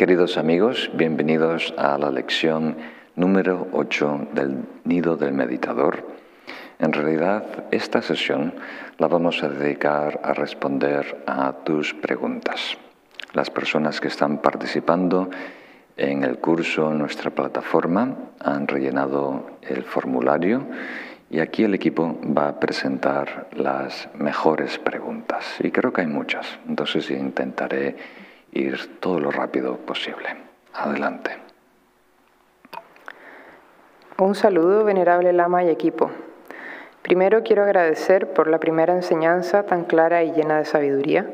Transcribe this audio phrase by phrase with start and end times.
[0.00, 2.74] Queridos amigos, bienvenidos a la lección
[3.16, 6.06] número 8 del Nido del Meditador.
[6.78, 8.54] En realidad, esta sesión
[8.96, 12.78] la vamos a dedicar a responder a tus preguntas.
[13.34, 15.28] Las personas que están participando
[15.98, 20.64] en el curso en nuestra plataforma han rellenado el formulario
[21.28, 25.56] y aquí el equipo va a presentar las mejores preguntas.
[25.62, 27.96] Y creo que hay muchas, entonces intentaré
[28.52, 30.36] ir todo lo rápido posible.
[30.74, 31.30] Adelante.
[34.18, 36.10] Un saludo, venerable Lama y equipo.
[37.02, 41.26] Primero quiero agradecer por la primera enseñanza tan clara y llena de sabiduría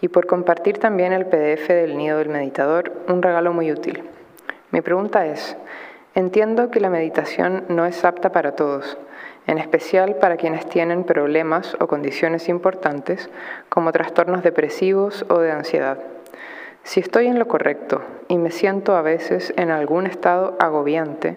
[0.00, 4.04] y por compartir también el PDF del Nido del Meditador, un regalo muy útil.
[4.70, 5.56] Mi pregunta es,
[6.14, 8.98] entiendo que la meditación no es apta para todos,
[9.46, 13.30] en especial para quienes tienen problemas o condiciones importantes
[13.70, 15.98] como trastornos depresivos o de ansiedad.
[16.86, 21.36] Si estoy en lo correcto y me siento a veces en algún estado agobiante,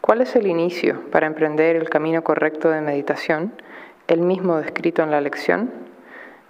[0.00, 3.52] ¿cuál es el inicio para emprender el camino correcto de meditación,
[4.06, 5.72] el mismo descrito en la lección?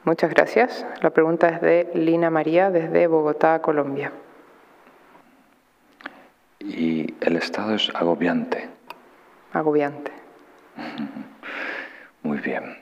[0.05, 0.87] Muchas gracias.
[1.01, 4.13] La pregunta es de Lina María desde Bogotá, Colombia.
[6.61, 8.69] Y el estado es agobiante.
[9.55, 10.13] Agobiante.
[12.23, 12.77] Muy bien.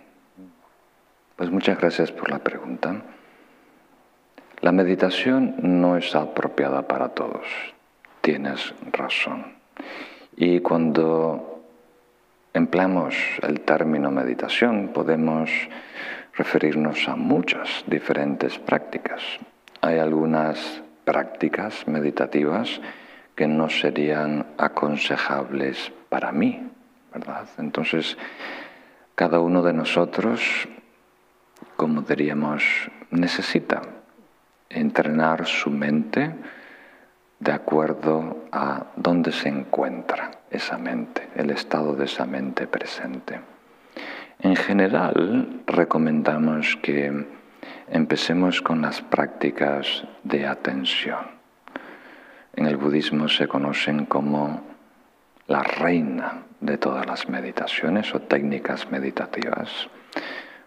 [1.37, 3.01] Pues muchas gracias por la pregunta.
[4.63, 7.45] La meditación no es apropiada para todos,
[8.21, 9.57] tienes razón.
[10.37, 11.65] Y cuando
[12.55, 15.51] empleamos el término meditación podemos
[16.35, 19.21] referirnos a muchas diferentes prácticas.
[19.81, 22.81] Hay algunas prácticas meditativas
[23.35, 26.71] que no serían aconsejables para mí,
[27.13, 27.49] ¿verdad?
[27.59, 28.17] Entonces,
[29.17, 30.69] cada uno de nosotros,
[31.75, 32.63] como diríamos,
[33.11, 33.83] necesita
[34.75, 36.35] entrenar su mente
[37.39, 43.41] de acuerdo a dónde se encuentra esa mente, el estado de esa mente presente.
[44.39, 47.27] En general, recomendamos que
[47.91, 51.43] empecemos con las prácticas de atención.
[52.55, 54.63] En el budismo se conocen como
[55.49, 59.89] la reina de todas las meditaciones o técnicas meditativas,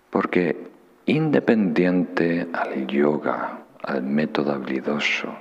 [0.10, 0.68] porque
[1.06, 5.34] independiente al yoga al método habilidoso,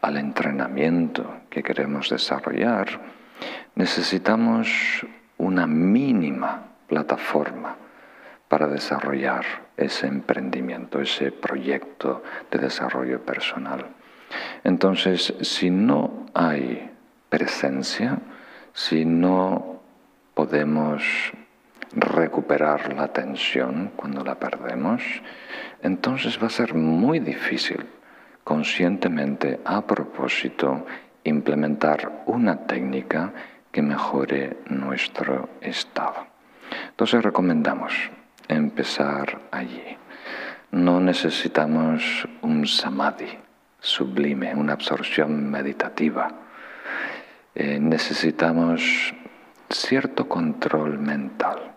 [0.00, 2.88] al entrenamiento que queremos desarrollar,
[3.74, 5.06] necesitamos
[5.38, 7.76] una mínima plataforma
[8.48, 9.44] para desarrollar
[9.76, 13.86] ese emprendimiento, ese proyecto de desarrollo personal.
[14.64, 16.90] Entonces, si no hay
[17.28, 18.18] presencia,
[18.72, 19.80] si no
[20.34, 21.02] podemos
[21.92, 25.02] recuperar la atención cuando la perdemos,
[25.82, 27.86] entonces va a ser muy difícil
[28.44, 30.84] conscientemente, a propósito,
[31.24, 33.32] implementar una técnica
[33.70, 36.26] que mejore nuestro estado.
[36.88, 37.92] Entonces recomendamos
[38.48, 39.96] empezar allí.
[40.72, 43.38] No necesitamos un samadhi
[43.80, 46.28] sublime, una absorción meditativa.
[47.54, 49.14] Eh, necesitamos
[49.68, 51.72] cierto control mental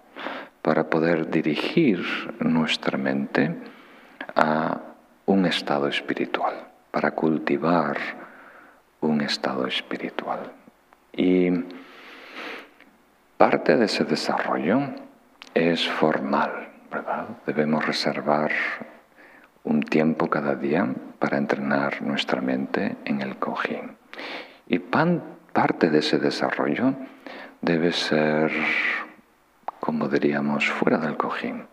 [0.62, 2.04] para poder dirigir
[2.40, 3.56] nuestra mente
[4.36, 4.80] a
[5.26, 6.54] un estado espiritual,
[6.92, 7.98] para cultivar
[9.02, 10.52] un estado espiritual.
[11.12, 11.50] Y
[13.38, 14.82] parte de ese desarrollo
[15.54, 17.28] es formal, ¿verdad?
[17.46, 18.52] Debemos reservar
[19.64, 20.88] un tiempo cada día
[21.20, 23.96] para entrenar nuestra mente en el cojín.
[24.68, 26.94] Y parte de ese desarrollo
[27.62, 28.52] debe ser
[29.84, 31.68] como diríamos, fuera del cojín,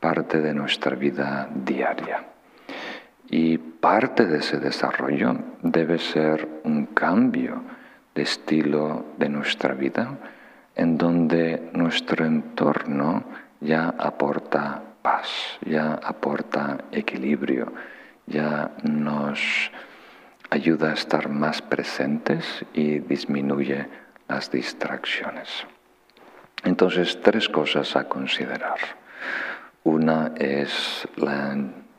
[0.00, 2.24] parte de nuestra vida diaria.
[3.28, 7.62] Y parte de ese desarrollo debe ser un cambio
[8.14, 10.18] de estilo de nuestra vida
[10.74, 13.24] en donde nuestro entorno
[13.60, 17.72] ya aporta paz, ya aporta equilibrio,
[18.26, 19.70] ya nos
[20.50, 23.86] ayuda a estar más presentes y disminuye
[24.28, 25.66] las distracciones.
[26.64, 28.78] Entonces, tres cosas a considerar.
[29.84, 31.08] Una es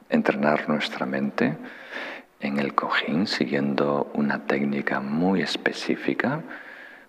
[0.09, 1.57] entrenar nuestra mente
[2.39, 6.43] en el cojín siguiendo una técnica muy específica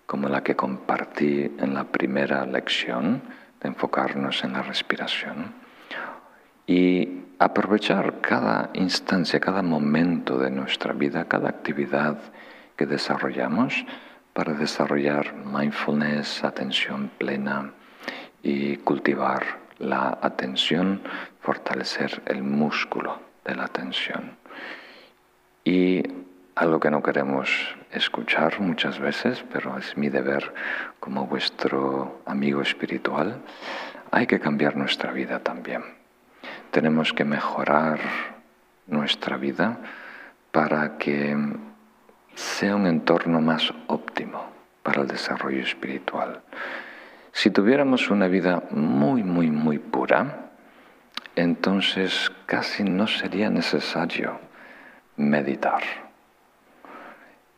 [0.07, 3.21] como la que compartí en la primera lección
[3.61, 5.53] de enfocarnos en la respiración
[6.65, 12.17] y aprovechar cada instancia, cada momento de nuestra vida, cada actividad
[12.75, 13.85] que desarrollamos
[14.33, 17.73] para desarrollar mindfulness, atención plena
[18.41, 21.01] y cultivar la atención,
[21.41, 24.37] fortalecer el músculo de la atención.
[25.63, 26.03] Y
[26.55, 27.49] algo que no queremos
[27.91, 30.53] escuchar muchas veces, pero es mi deber
[30.99, 33.41] como vuestro amigo espiritual.
[34.11, 35.83] Hay que cambiar nuestra vida también.
[36.71, 37.99] Tenemos que mejorar
[38.87, 39.77] nuestra vida
[40.51, 41.35] para que
[42.35, 44.51] sea un entorno más óptimo
[44.83, 46.41] para el desarrollo espiritual.
[47.35, 50.51] Si tuviéramos una vida muy, muy, muy pura,
[51.35, 54.39] entonces casi no sería necesario
[55.17, 55.81] meditar.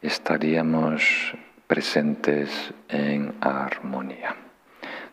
[0.01, 1.33] Estaríamos
[1.67, 4.35] presentes en armonía.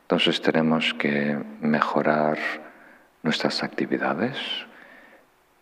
[0.02, 2.38] Entonces tenemos que mejorar
[3.24, 4.36] nuestras actividades,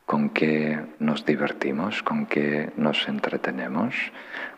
[0.04, 3.94] con qué nos divertimos, con qué nos entretenemos,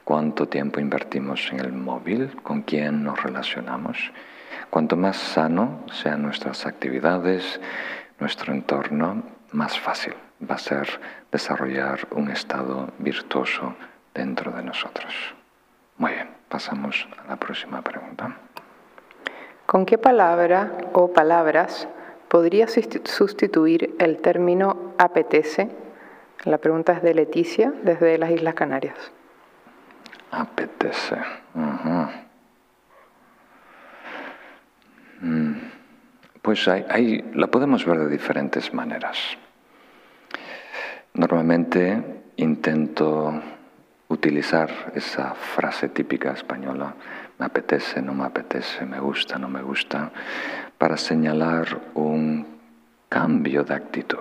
[0.02, 3.98] cuánto tiempo invertimos en el móvil, con quién nos relacionamos.
[4.72, 7.60] Cuanto más sano sean nuestras actividades,
[8.18, 10.14] nuestro entorno, más fácil
[10.50, 10.88] va a ser
[11.30, 13.74] desarrollar un estado virtuoso
[14.14, 15.12] dentro de nosotros.
[15.98, 18.34] Muy bien, pasamos a la próxima pregunta.
[19.66, 21.86] ¿Con qué palabra o palabras
[22.28, 25.68] podría sustituir el término apetece?
[26.44, 28.96] La pregunta es de Leticia, desde las Islas Canarias.
[30.30, 31.16] Apetece.
[31.52, 32.31] Mm.
[36.42, 39.16] Pues ahí, la podemos ver de diferentes maneras.
[41.14, 43.40] Normalmente intento
[44.08, 46.94] utilizar esa frase típica española,
[47.38, 50.10] me apetece, no me apetece, me gusta, no me gusta,
[50.76, 52.58] para señalar un
[53.08, 54.18] cambio de actitud,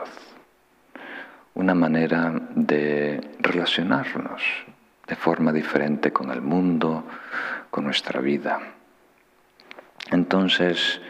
[1.55, 4.43] una manera de relacionarnos
[5.07, 7.03] de forma diferente con el mundo,
[7.69, 8.59] con nuestra vida.
[10.11, 11.01] Entonces,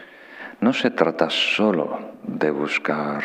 [0.60, 3.22] no se trata solo de buscar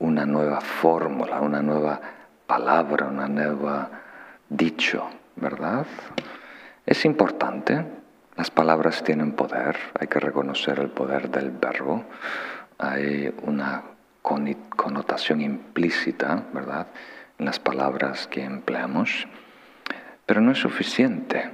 [0.00, 2.00] una nueva fórmula, una nueva
[2.46, 3.90] palabra, una nueva
[4.48, 5.86] dicho, ¿verdad?
[6.84, 7.84] Es importante,
[8.36, 12.04] las palabras tienen poder, hay que reconocer el poder del verbo,
[12.78, 13.82] hay una
[14.22, 16.88] connotación implícita, ¿verdad?,
[17.38, 19.28] en las palabras que empleamos,
[20.26, 21.50] pero no es suficiente.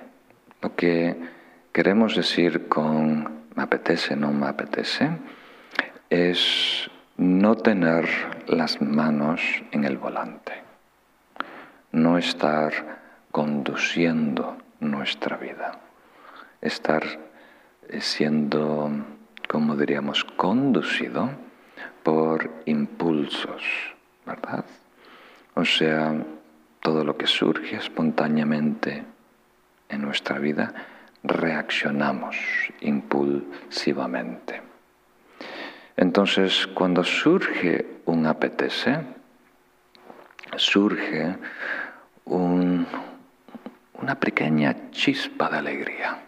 [0.62, 1.33] Lo que
[1.74, 5.10] queremos decir con me apetece, no me apetece,
[6.08, 8.08] es no tener
[8.46, 9.42] las manos
[9.72, 10.64] en el volante
[11.94, 12.72] no estar
[13.30, 15.78] conduciendo nuestra vida,
[16.60, 17.04] estar
[17.88, 18.90] eh, siendo,
[19.48, 21.30] como diríamos, conducido
[22.02, 23.62] por impulsos,
[24.26, 24.64] ¿verdad?
[25.54, 26.20] O sea,
[26.80, 29.04] todo lo que surge espontáneamente
[29.88, 30.74] en nuestra vida,
[31.24, 32.36] reaccionamos
[32.80, 34.62] impulsivamente.
[35.96, 38.98] Entonces, cuando surge un apetece,
[40.56, 41.36] surge
[42.26, 42.86] una
[44.20, 46.18] pequeña chispa de alegría.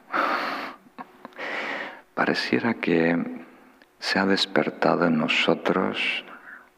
[2.15, 3.45] Pareciera que
[3.99, 6.25] se ha despertado en nosotros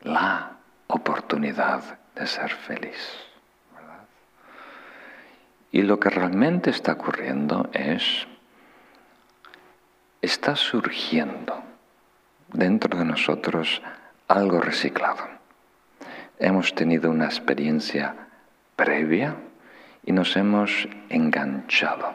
[0.02, 0.56] la
[0.88, 3.27] oportunidad de ser feliz.
[5.70, 8.26] Y lo que realmente está ocurriendo es,
[10.22, 11.62] está surgiendo
[12.52, 13.82] dentro de nosotros
[14.26, 15.24] algo reciclado.
[16.38, 18.14] Hemos tenido una experiencia
[18.76, 19.36] previa
[20.04, 22.14] y nos hemos enganchado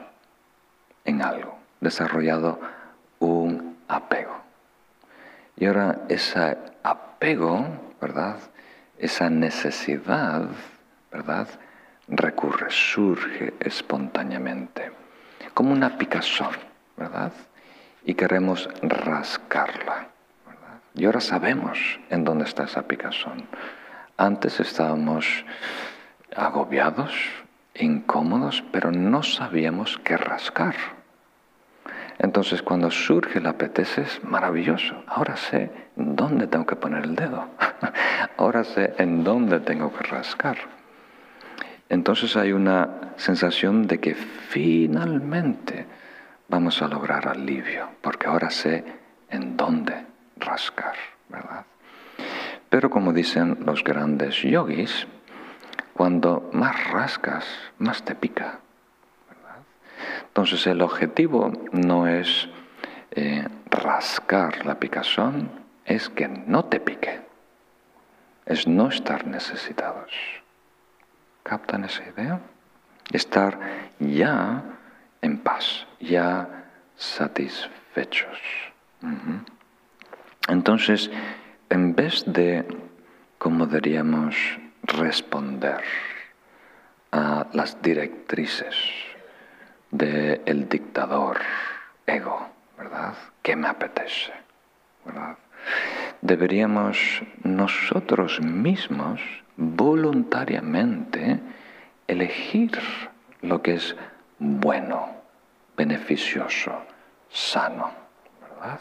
[1.05, 2.59] en algo, desarrollado
[3.19, 4.35] un apego.
[5.57, 7.65] Y ahora ese apego,
[8.01, 8.37] ¿verdad?
[8.97, 10.47] Esa necesidad,
[11.11, 11.47] ¿verdad?
[12.07, 14.91] Recurre, surge espontáneamente,
[15.53, 16.51] como una picazón,
[16.97, 17.31] ¿verdad?
[18.03, 20.09] Y queremos rascarla,
[20.45, 20.81] ¿verdad?
[20.95, 21.79] Y ahora sabemos
[22.09, 23.47] en dónde está esa picazón.
[24.17, 25.45] Antes estábamos
[26.35, 27.13] agobiados,
[27.75, 30.75] incómodos, pero no sabíamos qué rascar.
[32.19, 35.03] Entonces cuando surge el apetece es maravilloso.
[35.07, 37.47] Ahora sé dónde tengo que poner el dedo.
[38.37, 40.57] Ahora sé en dónde tengo que rascar.
[41.89, 45.85] Entonces hay una sensación de que finalmente
[46.47, 48.83] vamos a lograr alivio, porque ahora sé
[49.29, 50.05] en dónde
[50.37, 50.95] rascar,
[51.29, 51.65] ¿verdad?
[52.69, 55.07] Pero como dicen los grandes yogis,
[55.93, 57.45] cuando más rascas,
[57.77, 58.59] más te pica.
[60.27, 62.49] Entonces el objetivo no es
[63.11, 65.51] eh, rascar la picazón,
[65.85, 67.21] es que no te pique,
[68.45, 70.11] es no estar necesitados.
[71.43, 72.39] ¿Captan esa idea?
[73.11, 73.59] Estar
[73.99, 74.63] ya
[75.21, 76.47] en paz, ya
[76.95, 78.39] satisfechos.
[80.47, 81.11] Entonces,
[81.69, 82.65] en vez de,
[83.37, 84.35] como diríamos,
[84.83, 85.81] responder
[87.11, 88.75] a las directrices
[89.91, 91.39] del dictador
[92.07, 93.13] ego, ¿verdad?
[93.41, 94.33] ¿Qué me apetece?
[95.05, 95.37] ¿verdad?
[96.21, 99.21] Deberíamos nosotros mismos
[99.57, 101.39] voluntariamente
[102.07, 102.71] elegir
[103.41, 103.95] lo que es
[104.39, 105.09] bueno,
[105.77, 106.71] beneficioso,
[107.29, 107.91] sano,
[108.41, 108.79] ¿verdad?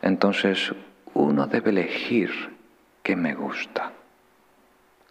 [0.00, 0.72] Entonces
[1.14, 2.56] uno debe elegir
[3.02, 3.92] qué me gusta,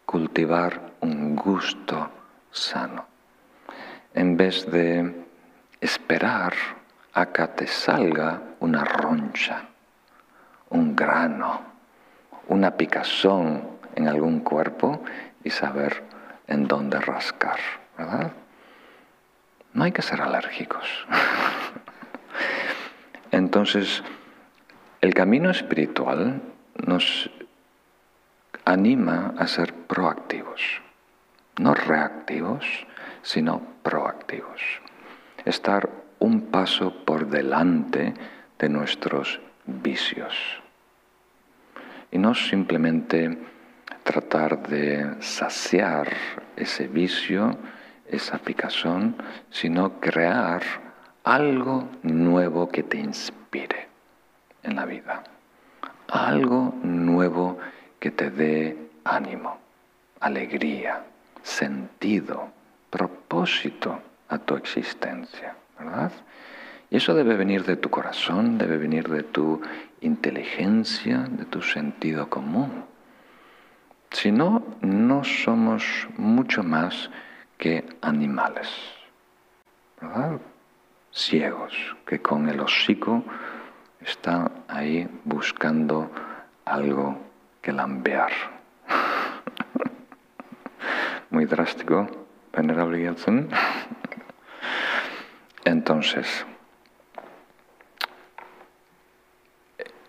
[0.05, 2.09] cultivar un gusto
[2.51, 3.05] sano,
[4.13, 5.25] en vez de
[5.79, 6.53] esperar
[7.13, 9.63] a que te salga una roncha,
[10.69, 11.61] un grano,
[12.47, 15.03] una picazón en algún cuerpo
[15.43, 16.03] y saber
[16.47, 17.59] en dónde rascar,
[17.97, 18.31] ¿verdad?
[19.73, 20.85] No hay que ser alérgicos.
[23.31, 24.03] Entonces,
[24.99, 26.41] el camino espiritual
[26.85, 27.29] nos
[28.65, 30.81] anima a ser proactivos,
[31.57, 32.65] no reactivos,
[33.21, 34.61] sino proactivos.
[35.45, 38.13] Estar un paso por delante
[38.59, 40.35] de nuestros vicios.
[42.11, 43.37] Y no simplemente
[44.11, 46.11] tratar de saciar
[46.57, 47.55] ese vicio,
[48.09, 49.15] esa picazón,
[49.49, 50.61] sino crear
[51.23, 53.87] algo nuevo que te inspire
[54.63, 55.23] en la vida.
[56.09, 57.57] Algo nuevo
[58.01, 59.57] que te dé ánimo,
[60.19, 61.05] alegría,
[61.41, 62.49] sentido,
[62.89, 65.55] propósito a tu existencia.
[65.79, 66.11] ¿verdad?
[66.89, 69.61] Y eso debe venir de tu corazón, debe venir de tu
[70.01, 72.90] inteligencia, de tu sentido común.
[74.11, 75.83] Si no, no somos
[76.17, 77.09] mucho más
[77.57, 78.69] que animales,
[80.01, 80.37] ¿verdad?
[81.13, 81.73] Ciegos,
[82.05, 83.23] que con el hocico
[84.01, 86.11] están ahí buscando
[86.65, 87.17] algo
[87.61, 88.31] que lambear.
[91.29, 92.05] Muy drástico,
[92.51, 93.49] venerable Yeltsin.
[95.63, 96.45] Entonces,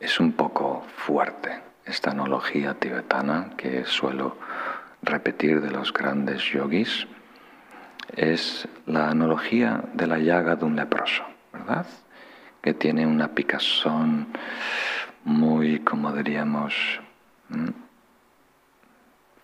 [0.00, 4.36] es un poco fuerte esta analogía tibetana que suelo
[5.02, 7.06] repetir de los grandes yogis.
[8.16, 11.86] Es la analogía de la llaga de un leproso, ¿verdad?
[12.60, 14.28] Que tiene una picazón
[15.24, 16.74] muy, como diríamos,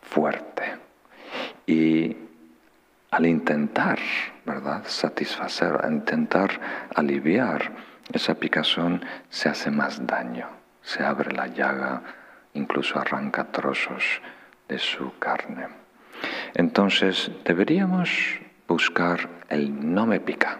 [0.02, 0.76] fuerte.
[1.66, 2.16] Y
[3.10, 3.98] al intentar,
[4.44, 6.50] ¿verdad?, satisfacer, al intentar
[6.94, 7.72] aliviar
[8.12, 10.48] esa picazón, se hace más daño,
[10.82, 12.02] se abre la llaga,
[12.58, 14.20] incluso arranca trozos
[14.68, 15.68] de su carne.
[16.54, 18.10] Entonces deberíamos
[18.66, 20.58] buscar el no me pica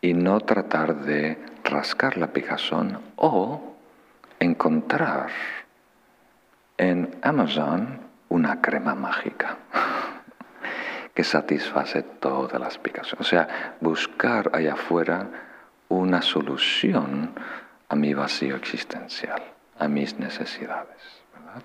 [0.00, 3.74] y no tratar de rascar la picazón o
[4.38, 5.30] encontrar
[6.76, 9.56] en Amazon una crema mágica
[11.14, 13.26] que satisface todas las picaciones.
[13.26, 15.28] O sea, buscar allá afuera
[15.88, 17.32] una solución
[17.88, 19.42] a mi vacío existencial,
[19.78, 21.22] a mis necesidades.
[21.34, 21.62] ¿verdad?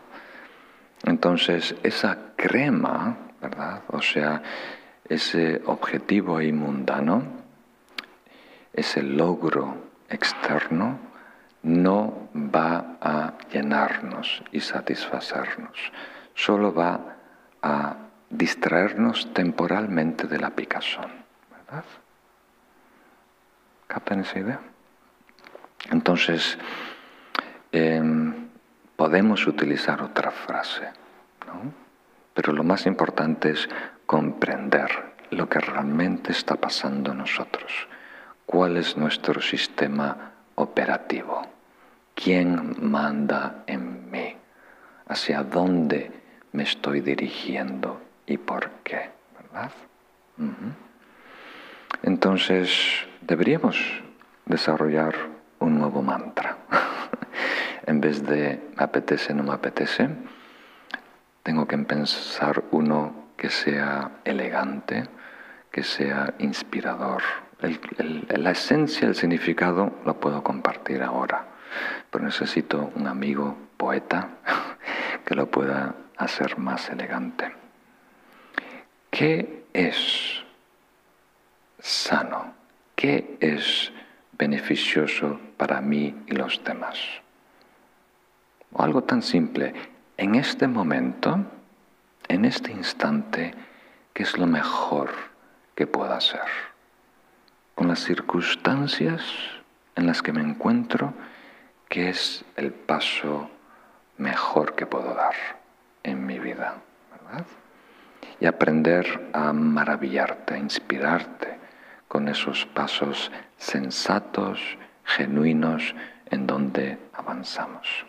[1.05, 3.81] Entonces, esa crema, ¿verdad?
[3.87, 4.41] O sea,
[5.07, 7.23] ese objetivo mundano,
[8.73, 10.99] ese logro externo,
[11.63, 15.77] no va a llenarnos y satisfacernos,
[16.35, 17.15] solo va
[17.61, 17.95] a
[18.29, 21.11] distraernos temporalmente de la picazón.
[21.49, 21.85] ¿Verdad?
[23.87, 24.59] ¿Captan esa idea?
[25.91, 26.57] Entonces,
[27.73, 28.33] em,
[28.95, 30.83] podemos utilizar otra frase,
[31.45, 31.73] ¿no?
[32.33, 33.67] pero lo más importante es
[34.05, 37.87] comprender lo que realmente está pasando en nosotros,
[38.45, 41.41] cuál es nuestro sistema operativo,
[42.15, 44.35] quién manda en mí,
[45.07, 46.11] hacia dónde
[46.51, 49.71] me estoy dirigiendo y por qué, ¿verdad?
[52.03, 53.77] Entonces, deberíamos
[54.45, 55.15] desarrollar
[55.59, 56.57] un nuevo mantra.
[57.85, 60.09] en vez de me apetece, no me apetece,
[61.43, 65.03] tengo que pensar uno que sea elegante,
[65.71, 67.21] que sea inspirador.
[67.59, 71.45] la esencia, el significado lo puedo compartir ahora,
[72.09, 74.29] pero necesito un amigo poeta
[75.25, 77.51] que lo pueda hacer más elegante.
[79.09, 80.43] ¿Qué es
[81.79, 82.53] sano?
[82.95, 83.91] ¿Qué es
[84.37, 86.99] beneficioso para mí y los demás?
[88.73, 89.73] O algo tan simple,
[90.17, 91.39] en este momento,
[92.27, 93.55] en este instante,
[94.11, 95.09] ¿qué es lo mejor
[95.73, 96.49] que puedo hacer?
[97.75, 99.23] Con las circunstancias
[99.95, 101.13] en las que me encuentro,
[101.87, 103.49] ¿qué es el paso
[104.17, 105.35] mejor que puedo dar
[106.03, 106.75] en mi vida?
[107.09, 107.45] ¿Verdad?
[108.41, 111.57] y aprender a maravillarte, a inspirarte
[112.09, 114.59] con esos pasos sensatos,
[115.05, 115.95] genuinos,
[116.29, 118.05] en donde avanzamos.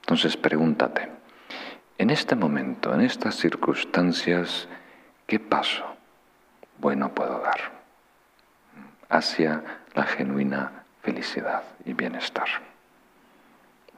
[0.00, 1.08] Entonces pregúntate,
[1.98, 4.68] en este momento, en estas circunstancias,
[5.26, 5.84] ¿qué paso
[6.78, 7.72] bueno puedo dar
[9.08, 9.62] hacia
[9.94, 12.46] la genuina felicidad y bienestar?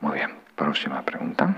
[0.01, 1.55] Muy bien, próxima pregunta.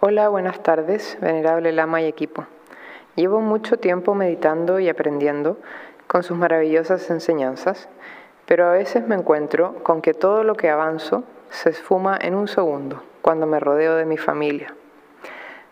[0.00, 2.46] Hola, buenas tardes, venerable Lama y equipo.
[3.16, 5.58] Llevo mucho tiempo meditando y aprendiendo
[6.06, 7.88] con sus maravillosas enseñanzas,
[8.48, 12.48] pero a veces me encuentro con que todo lo que avanzo se esfuma en un
[12.48, 14.74] segundo cuando me rodeo de mi familia.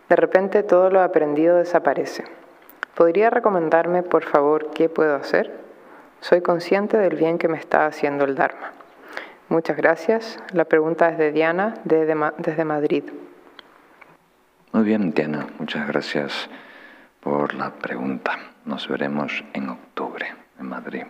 [0.09, 2.25] De repente todo lo aprendido desaparece.
[2.93, 5.51] ¿Podría recomendarme, por favor, qué puedo hacer?
[6.21, 8.73] Soy consciente del bien que me está haciendo el Dharma.
[9.49, 10.39] Muchas gracias.
[10.53, 13.05] La pregunta es de Diana desde Madrid.
[14.71, 15.47] Muy bien, Diana.
[15.57, 16.47] Muchas gracias
[17.21, 18.37] por la pregunta.
[18.65, 20.27] Nos veremos en octubre
[20.59, 21.03] en Madrid.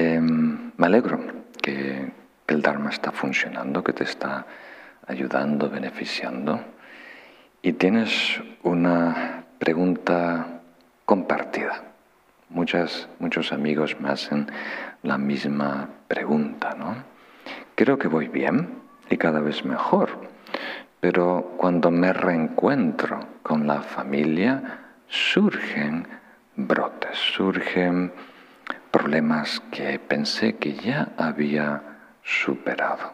[0.00, 1.18] Em, me alegro
[1.60, 2.12] que
[2.46, 4.46] el Dharma está funcionando, que te está
[5.08, 6.60] ayudando, beneficiando.
[7.62, 10.60] Y tienes una pregunta
[11.04, 11.82] compartida.
[12.48, 13.08] Muchos
[13.50, 14.46] amigos me hacen
[15.02, 16.94] la misma pregunta, ¿no?
[17.74, 18.68] Creo que voy bien
[19.10, 20.10] y cada vez mejor,
[21.00, 24.78] pero cuando me reencuentro con la familia
[25.08, 26.06] surgen
[26.54, 28.12] brotes, surgen
[28.90, 31.82] problemas que pensé que ya había
[32.22, 33.12] superado.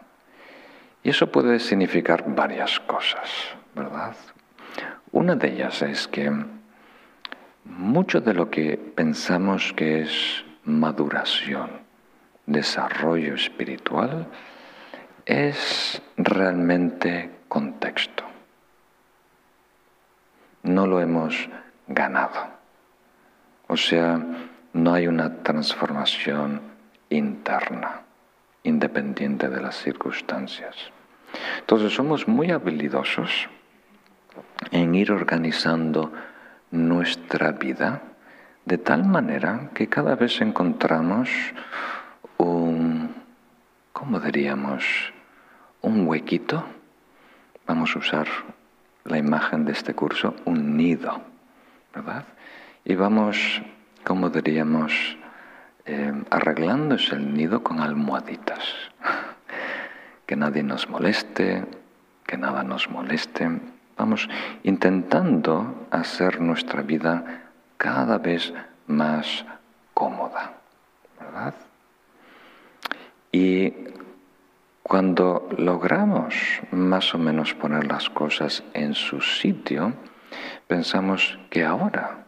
[1.03, 3.29] Y eso puede significar varias cosas,
[3.75, 4.15] ¿verdad?
[5.11, 6.31] Una de ellas es que
[7.63, 11.69] mucho de lo que pensamos que es maduración,
[12.45, 14.27] desarrollo espiritual,
[15.25, 18.23] es realmente contexto.
[20.63, 21.49] No lo hemos
[21.87, 22.47] ganado.
[23.67, 24.19] O sea,
[24.75, 26.59] no hay una transformación
[27.09, 28.01] interna
[28.63, 30.75] independiente de las circunstancias.
[31.59, 33.47] Entonces somos muy habilidosos
[34.71, 36.11] en ir organizando
[36.71, 38.01] nuestra vida
[38.65, 41.29] de tal manera que cada vez encontramos
[42.37, 43.15] un,
[43.93, 44.83] ¿cómo diríamos?
[45.81, 46.65] Un huequito.
[47.65, 48.27] Vamos a usar
[49.05, 51.21] la imagen de este curso, un nido,
[51.93, 52.25] ¿verdad?
[52.83, 53.61] Y vamos,
[54.05, 55.17] ¿cómo diríamos?
[55.85, 58.63] Eh, arreglándose el nido con almohaditas.
[60.25, 61.65] que nadie nos moleste,
[62.25, 63.49] que nada nos moleste.
[63.97, 64.29] Vamos
[64.63, 68.53] intentando hacer nuestra vida cada vez
[68.87, 69.45] más
[69.93, 70.53] cómoda,
[71.19, 71.53] ¿verdad?
[73.31, 73.73] Y
[74.83, 76.35] cuando logramos
[76.71, 79.93] más o menos poner las cosas en su sitio,
[80.67, 82.24] pensamos que ahora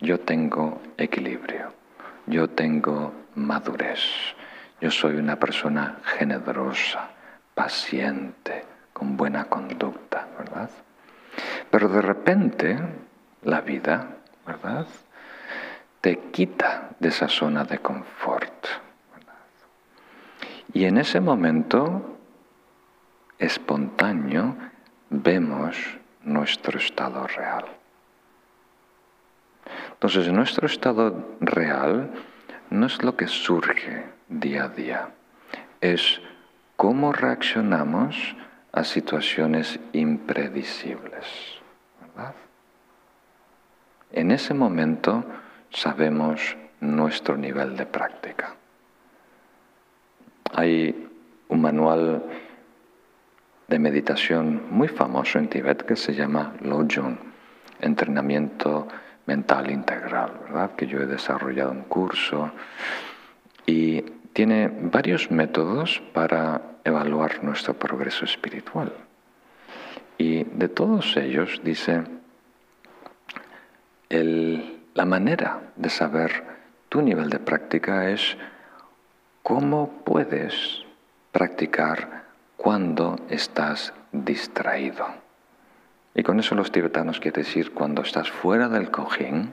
[0.00, 1.78] yo tengo equilibrio
[2.28, 4.00] yo tengo madurez,
[4.80, 7.08] yo soy una persona generosa,
[7.54, 10.70] paciente, con buena conducta, ¿verdad?
[11.70, 12.78] Pero de repente
[13.42, 14.08] la vida,
[14.46, 14.86] ¿verdad?
[16.00, 18.66] Te quita de esa zona de confort.
[20.74, 22.18] Y en ese momento
[23.38, 24.54] espontáneo
[25.08, 25.76] vemos
[26.22, 27.77] nuestro estado real.
[29.98, 32.08] Entonces, nuestro estado real
[32.70, 35.08] no es lo que surge día a día,
[35.80, 36.20] es
[36.76, 38.36] cómo reaccionamos
[38.70, 41.26] a situaciones impredecibles.
[42.00, 42.32] ¿verdad?
[44.12, 45.24] En ese momento
[45.70, 48.54] sabemos nuestro nivel de práctica.
[50.54, 51.08] Hay
[51.48, 52.22] un manual
[53.66, 57.18] de meditación muy famoso en Tibet que se llama Lojong,
[57.80, 58.86] entrenamiento
[59.28, 60.74] mental integral, ¿verdad?
[60.74, 62.50] Que yo he desarrollado un curso
[63.66, 64.00] y
[64.32, 68.90] tiene varios métodos para evaluar nuestro progreso espiritual.
[70.16, 72.04] Y de todos ellos dice,
[74.08, 76.42] la manera de saber
[76.88, 78.34] tu nivel de práctica es
[79.42, 80.84] cómo puedes
[81.32, 82.24] practicar
[82.56, 85.27] cuando estás distraído.
[86.18, 89.52] Y con eso los tibetanos quiere decir cuando estás fuera del cojín,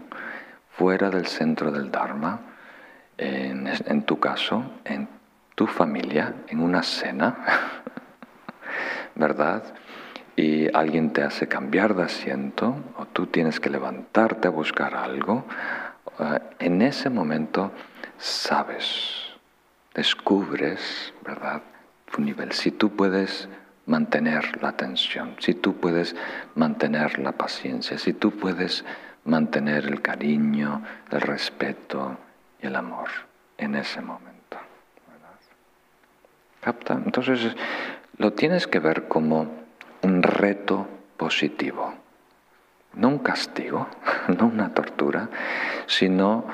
[0.71, 2.39] fuera del centro del Dharma,
[3.19, 5.07] en, tu caso, en
[5.53, 7.37] tu familia, en una cena,
[9.15, 9.63] ¿verdad?
[10.35, 15.45] Y alguien te hace cambiar de asiento o tú tienes que levantarte a buscar algo,
[16.17, 17.73] eh, en ese momento
[18.17, 19.35] sabes,
[19.93, 21.61] descubres, ¿verdad?
[22.11, 22.53] Tu nivel.
[22.53, 23.49] Si tú puedes
[23.85, 26.15] mantener la atención, si tú puedes
[26.55, 28.83] mantener la paciencia, si tú puedes
[29.25, 32.17] mantener el cariño, el respeto
[32.61, 33.09] y el amor
[33.57, 34.57] en ese momento.
[36.61, 36.93] ¿Capta?
[36.93, 37.55] Entonces
[38.17, 39.65] lo tienes que ver como
[40.01, 41.93] un reto positivo,
[42.93, 43.87] no un castigo,
[44.27, 45.29] no una tortura,
[45.85, 46.45] sino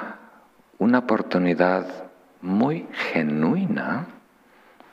[0.80, 2.10] una oportunidad
[2.42, 4.08] muy genuina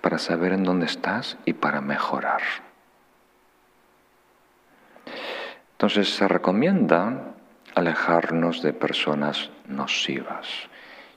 [0.01, 2.41] para saber en dónde estás y para mejorar.
[5.73, 7.35] Entonces se recomienda
[7.75, 10.49] alejarnos de personas nocivas.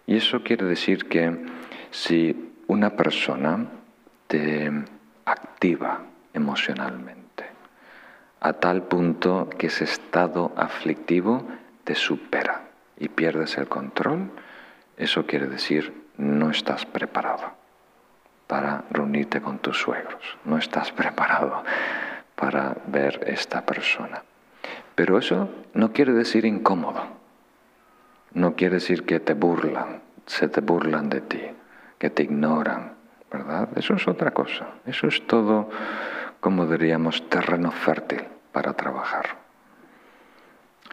[0.06, 1.46] Y eso quiere decir que
[1.90, 3.68] si una persona
[4.28, 4.72] te
[5.26, 6.02] activa
[6.34, 7.46] emocionalmente,
[8.40, 11.48] a tal punto que ese estado aflictivo
[11.84, 14.32] te supera y pierdes el control,
[14.98, 17.61] eso quiere decir no estás preparado
[18.52, 21.64] para reunirte con tus suegros, no estás preparado
[22.36, 24.24] para ver esta persona.
[24.94, 27.02] Pero eso no quiere decir incómodo,
[28.34, 31.42] no quiere decir que te burlan, se te burlan de ti,
[31.98, 32.92] que te ignoran,
[33.32, 33.70] ¿verdad?
[33.78, 35.70] Eso es otra cosa, eso es todo,
[36.42, 39.38] como diríamos, terreno fértil para trabajar.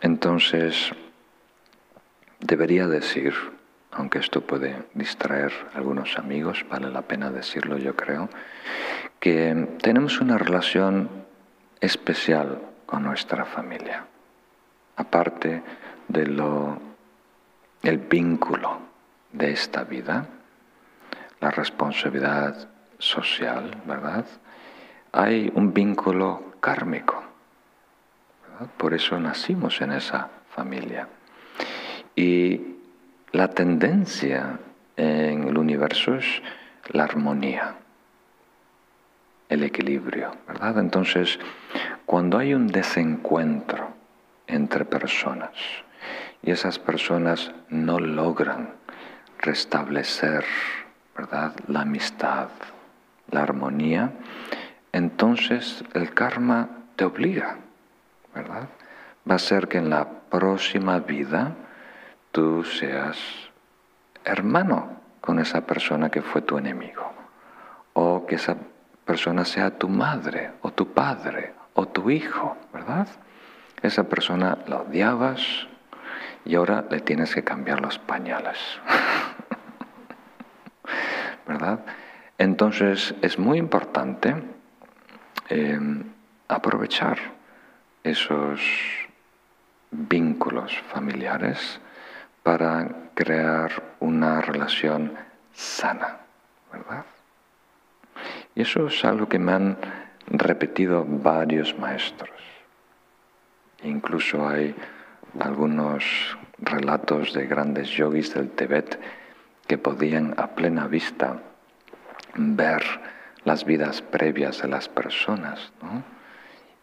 [0.01, 0.93] Entonces,
[2.39, 3.35] debería decir,
[3.93, 8.29] aunque esto puede distraer a algunos amigos, vale la pena decirlo yo creo,
[9.21, 11.09] que tenemos una relación
[11.81, 14.07] especial con nuestra familia,
[14.97, 15.63] aparte
[16.09, 16.89] de lo
[17.83, 18.81] el vínculo
[19.33, 20.27] de esta vida,
[21.41, 24.27] la responsabilidad social, ¿verdad?
[25.13, 27.23] Hay un vínculo kármico.
[28.77, 31.09] Por eso nacimos en esa familia.
[32.17, 32.78] Y
[33.33, 34.59] la tendencia
[34.97, 36.25] en el universo es
[36.89, 37.75] la armonía,
[39.49, 40.79] el equilibrio, ¿verdad?
[40.79, 41.39] Entonces,
[42.07, 43.91] cuando hay un desencuentro
[44.47, 45.51] entre personas
[46.43, 48.71] y esas personas no logran
[49.41, 50.45] restablecer,
[51.17, 51.55] ¿verdad?
[51.67, 52.49] La amistad,
[53.31, 54.13] la armonía,
[54.93, 57.59] entonces el karma te obliga,
[58.35, 58.69] ¿verdad?
[59.31, 61.55] Va a ser que en la próxima vida
[62.33, 63.19] tú seas
[64.25, 67.13] hermano con esa persona que fue tu enemigo,
[67.95, 68.57] o que esa
[69.05, 73.09] persona sea tu madre o tu padre o tu hijo, ¿verdad?
[73.83, 75.67] Esa persona la odiabas
[76.45, 78.59] y ahora le tienes que cambiar los pañales,
[81.47, 81.81] ¿verdad?
[82.39, 84.35] Entonces es muy importante
[85.49, 86.05] em,
[86.49, 87.19] aprovechar
[88.05, 88.61] esos
[89.91, 91.81] vínculos familiares
[92.49, 95.13] para crear una relación
[95.53, 96.21] sana,
[96.73, 97.05] ¿verdad?
[98.55, 99.77] Y eso es algo que me han
[100.29, 102.31] repetido varios maestros.
[103.83, 104.75] Incluso hay
[105.39, 108.99] algunos relatos de grandes yogis del Tibet
[109.67, 111.43] que podían a plena vista
[112.35, 112.83] ver
[113.45, 115.71] las vidas previas de las personas.
[115.83, 116.03] ¿no?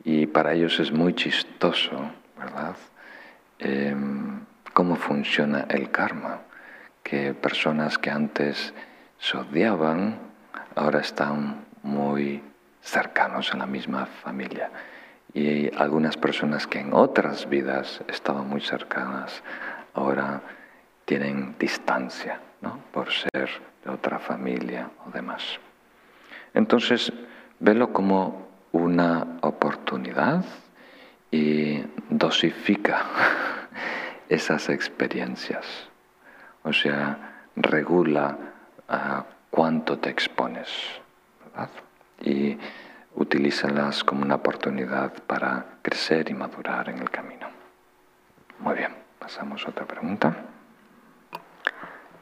[0.04, 2.76] Y para ellos es muy chistoso, ¿verdad?
[3.58, 6.42] Em, cómo funciona el karma,
[7.02, 8.74] que personas que antes
[9.18, 10.20] se odiaban
[10.76, 12.44] ahora están muy
[12.82, 14.70] cercanos en la misma familia.
[15.34, 19.42] Y algunas personas que en otras vidas estaban muy cercanas
[19.94, 20.42] ahora
[21.06, 22.78] tienen distancia ¿no?
[22.92, 23.50] por ser
[23.82, 25.58] de otra familia o demás.
[26.54, 27.14] Entonces,
[27.62, 30.44] velo como una oportunidad
[31.32, 33.06] y dosifica
[34.30, 35.66] esas experiencias.
[36.64, 38.38] O sea, regula
[38.88, 40.70] a cuánto te expones.
[42.22, 42.58] Y
[43.16, 47.48] utilízalas como una oportunidad para crecer y madurar en el camino.
[48.60, 50.36] Muy bien, pasamos a otra pregunta.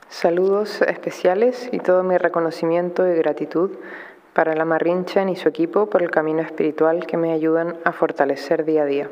[0.09, 3.71] Saludos especiales y todo mi reconocimiento y gratitud
[4.33, 8.65] para la Marrinchan y su equipo por el camino espiritual que me ayudan a fortalecer
[8.65, 9.09] día a día.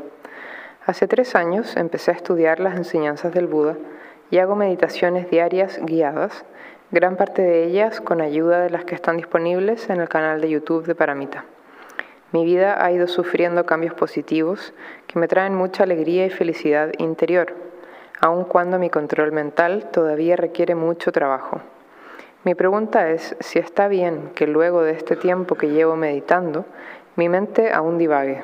[0.84, 3.78] Hace tres años empecé a estudiar las enseñanzas del Buda
[4.32, 6.44] y hago meditaciones diarias guiadas,
[6.90, 10.50] gran parte de ellas con ayuda de las que están disponibles en el canal de
[10.50, 11.46] YouTube de Paramita.
[12.32, 14.74] Mi vida ha ido sufriendo cambios positivos
[15.06, 17.54] que me traen mucha alegría y felicidad interior,
[18.20, 21.62] aun cuando mi control mental todavía requiere mucho trabajo.
[22.44, 26.66] Mi pregunta es si está bien que luego de este tiempo que llevo meditando,
[27.16, 28.42] mi mente aún divague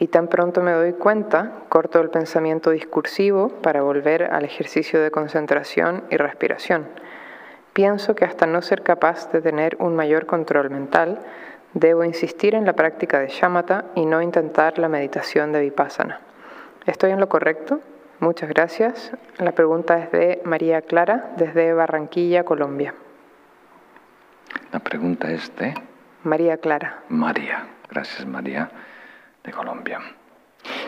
[0.00, 5.12] y tan pronto me doy cuenta, corto el pensamiento discursivo para volver al ejercicio de
[5.12, 6.88] concentración y respiración.
[7.72, 11.20] Pienso que hasta no ser capaz de tener un mayor control mental,
[11.74, 16.20] Debo insistir en la práctica de shamatha y no intentar la meditación de vipassana.
[16.84, 17.80] ¿Estoy en lo correcto?
[18.18, 19.12] Muchas gracias.
[19.38, 22.94] La pregunta es de María Clara, desde Barranquilla, Colombia.
[24.72, 25.74] La pregunta es de
[26.24, 27.04] María Clara.
[27.08, 27.68] María.
[27.88, 28.68] Gracias, María,
[29.44, 30.00] de Colombia.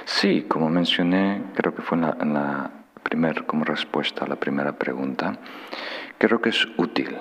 [0.04, 2.70] Sí, como mencioné, creo que fue la,
[3.10, 5.36] en como respuesta a la primera pregunta,
[6.18, 7.16] creo que es útil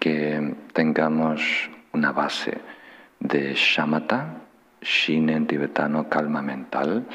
[0.00, 2.58] que tengamos una base
[3.20, 4.38] de shamatha,
[4.80, 7.06] shin en tibetano, calma mental,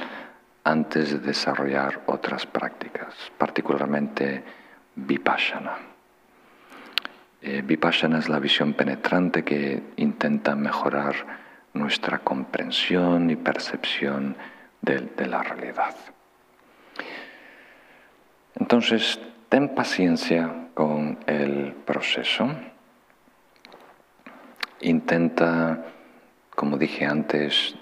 [0.63, 4.43] antes de desarrollar otras prácticas, particularmente
[4.95, 5.77] vipassana.
[7.41, 11.40] Eh, vipassana es la visión penetrante que intenta mejorar
[11.73, 14.35] nuestra comprensión y percepción
[14.81, 15.95] de, la realidad.
[18.55, 22.49] Entonces, ten paciencia con el proceso.
[24.81, 25.85] Intenta,
[26.55, 27.75] como dije antes,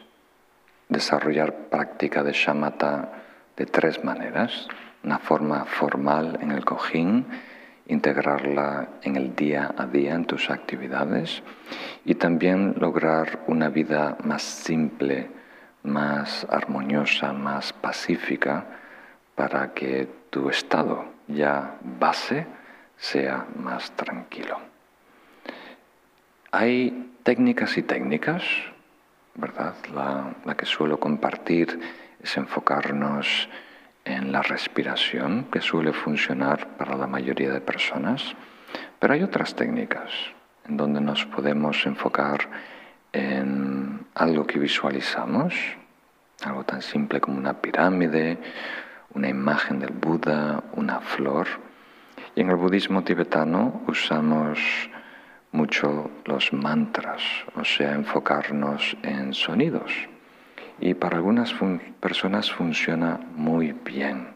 [0.89, 3.09] desarrollar práctica de shamatha
[3.55, 4.67] de tres maneras.
[5.03, 7.25] Una forma formal en el cojín,
[7.89, 11.43] integrarla en el día a día en tus actividades
[12.05, 15.27] y también lograr una vida más simple,
[15.83, 18.65] más armoniosa, más pacífica
[19.35, 22.47] para que tu estado ya base
[22.97, 24.57] sea más tranquilo.
[26.51, 28.43] Hay técnicas y técnicas
[29.39, 29.73] ¿verdad?
[29.93, 31.79] La, que suelo compartir
[32.21, 33.49] es enfocarnos
[34.09, 38.35] en la respiración, que suele funcionar para la mayoría de personas,
[38.97, 40.11] pero hay otras técnicas
[40.67, 42.49] en donde nos podemos enfocar
[43.13, 45.53] en algo que visualizamos,
[46.43, 48.39] algo tan simple como una pirámide,
[49.13, 51.47] una imagen del Buda, una flor.
[52.35, 54.59] Y en el budismo tibetano usamos
[55.51, 57.21] mucho los mantras,
[57.55, 59.91] o sea, enfocarnos en sonidos.
[60.81, 61.53] Y para algunas
[61.99, 64.35] personas funciona muy bien.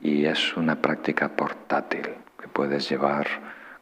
[0.00, 2.08] Y es una práctica portátil
[2.40, 3.26] que puedes llevar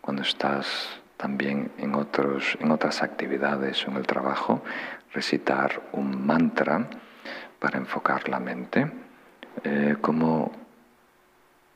[0.01, 4.63] cuando estás también en, otros, en otras actividades o en el trabajo,
[5.13, 6.87] recitar un mantra
[7.59, 8.91] para enfocar la mente.
[9.63, 10.53] Eh, como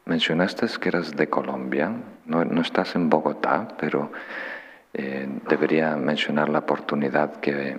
[0.04, 1.92] mencionaste que eras de Colombia,
[2.26, 4.10] no, no estás en Bogotá, pero
[4.92, 7.78] eh, debería mencionar la oportunidad que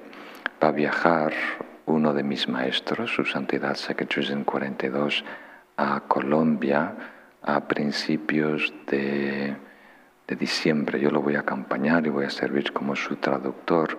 [0.63, 1.33] va a viajar
[1.89, 3.77] uno de mis maestros, su santidad
[4.29, 5.23] en 42,
[5.77, 6.93] a Colombia
[7.41, 9.55] a principios de,
[10.37, 10.99] diciembre.
[10.99, 13.97] Yo lo voy a acompañar y voy a servir como su traductor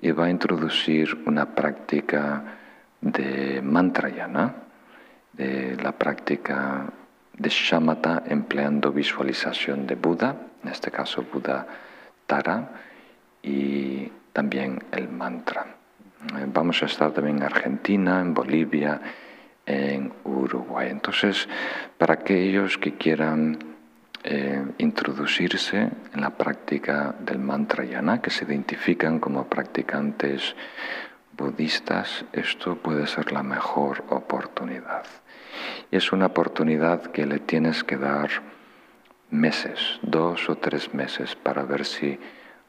[0.00, 2.42] y va a introducir una práctica
[3.00, 4.56] de mantrayana,
[5.32, 6.86] de la práctica
[7.38, 11.66] de shamatha empleando visualización de Buda, en este caso Buda
[13.42, 15.81] y también el mantra.
[16.22, 19.00] Eh, vamos a estar también en Argentina, en Bolivia,
[19.66, 20.88] en Uruguay.
[20.90, 21.48] Entonces,
[21.98, 23.58] para aquellos que quieran
[24.24, 30.54] eh, introducirse en la práctica del mantra yana, que se identifican como practicantes
[31.36, 35.04] budistas, esto puede ser la mejor oportunidad.
[35.90, 38.30] Y es una oportunidad que le tienes que dar
[39.30, 42.18] meses, dos o tres meses, para ver si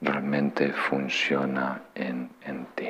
[0.01, 2.89] realmente funciona en, en ti.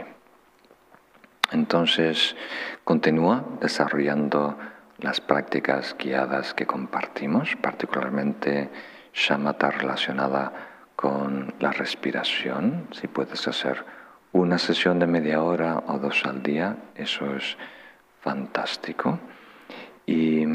[1.53, 2.35] Entonces,
[2.83, 4.57] continúa desarrollando
[4.97, 8.69] las prácticas guiadas que compartimos, particularmente
[9.13, 10.51] shamatha relacionada
[10.95, 12.87] con la respiración.
[12.91, 13.85] Si puedes hacer
[14.31, 17.55] una sesión de media hora o dos al día, eso es
[18.21, 19.19] fantástico.
[20.07, 20.45] Y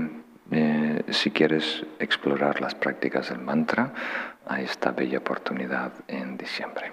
[0.50, 3.92] eh, si quieres explorar las prácticas del mantra,
[4.46, 6.90] hay esta bella oportunidad en diciembre.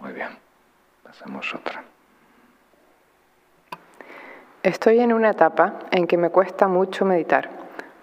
[0.00, 0.30] Muy bien,
[1.02, 1.95] pasamos otra.
[4.66, 7.50] Estoy en una etapa en que me cuesta mucho meditar.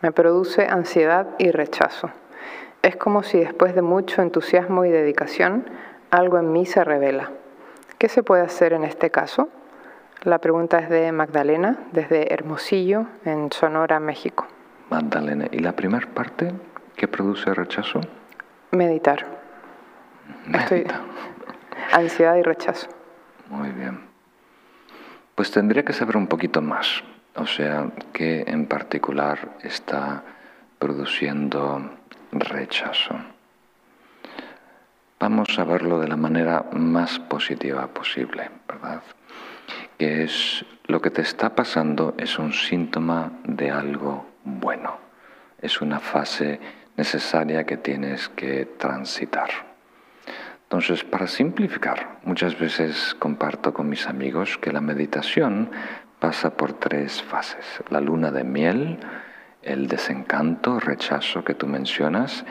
[0.01, 2.09] Me produce ansiedad y rechazo.
[2.81, 5.65] Es como si después de mucho entusiasmo y dedicación,
[6.09, 7.31] algo en mí se revela.
[7.97, 9.49] ¿Qué se puede hacer en este caso?
[10.21, 14.47] La pregunta es de Magdalena, desde Hermosillo, en Sonora, México.
[14.89, 15.47] Magdalena.
[15.51, 16.53] ¿Y la primera parte
[16.95, 17.99] que produce rechazo?
[18.71, 19.25] Meditar.
[20.53, 20.87] Estoy...
[21.91, 22.87] Ansiedad y rechazo.
[23.49, 24.12] Muy bien.
[25.35, 27.03] Pues tendría que saber un poquito más.
[27.35, 30.23] O sea, qué en particular está
[30.77, 31.89] produciendo
[32.31, 33.15] rechazo.
[35.19, 39.01] Vamos a verlo de la manera más positiva posible, ¿verdad?
[39.97, 44.97] Que es lo que te está pasando es un síntoma de algo bueno.
[45.61, 46.59] Es una fase
[46.97, 49.72] necesaria que tienes que transitar.
[50.73, 55.69] Entonces, para simplificar, muchas veces comparto con mis amigos que la meditación
[56.19, 57.63] pasa por tres fases.
[57.91, 58.97] La luna de miel,
[59.61, 62.43] el desencanto, rechazo que tú mencionas,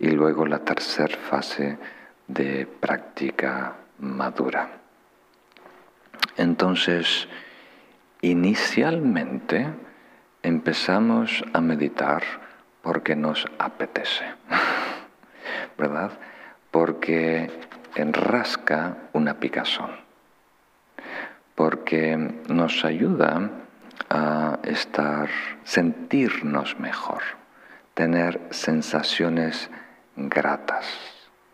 [0.00, 1.78] y luego la tercera fase
[2.26, 4.70] de práctica madura.
[6.36, 7.28] Entonces,
[8.22, 9.68] inicialmente
[10.42, 12.24] empezamos a meditar
[12.82, 14.24] porque nos apetece,
[15.78, 16.10] ¿verdad?
[16.72, 17.67] Porque
[18.02, 19.90] enrasca una picazón,
[21.54, 22.16] porque
[22.48, 23.50] nos ayuda
[24.10, 25.28] a estar,
[25.64, 27.22] sentirnos mejor,
[27.94, 29.70] tener sensaciones
[30.16, 30.86] gratas,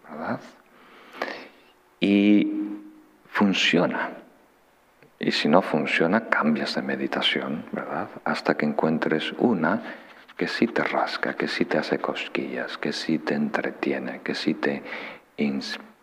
[0.09, 0.41] ¿verdad?
[2.01, 2.53] Y
[3.29, 4.11] funciona.
[5.19, 8.09] Y si no funciona, cambias de meditación, ¿verdad?
[8.25, 9.83] Hasta que encuentres una
[10.37, 14.55] que sí te rasca, que sí te hace cosquillas, que sí te entretiene, que sí
[14.55, 14.83] te
[15.37, 15.94] inspira,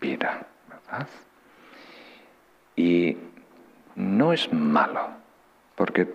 [2.75, 3.17] Y
[3.95, 5.09] no es malo,
[5.75, 6.11] porque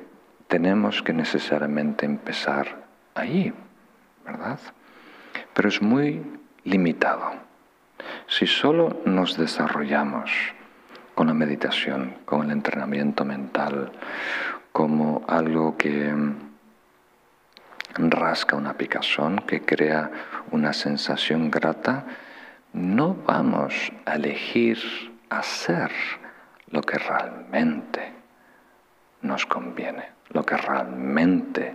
[0.49, 3.53] tenemos que necesariamente empezar ahí,
[4.25, 4.59] ¿verdad?
[5.55, 6.23] Pero es muy
[6.65, 7.33] limitado.
[8.27, 10.31] Si solo nos desarrollamos
[11.15, 13.93] con la meditación, con el entrenamiento mental,
[14.73, 16.13] como algo que
[17.95, 20.11] rasca una picazón, que crea
[20.51, 22.05] una sensación grata,
[22.73, 24.79] no vamos a elegir
[25.31, 25.91] hacer
[26.71, 28.13] lo que realmente
[29.23, 31.75] nos conviene, lo que realmente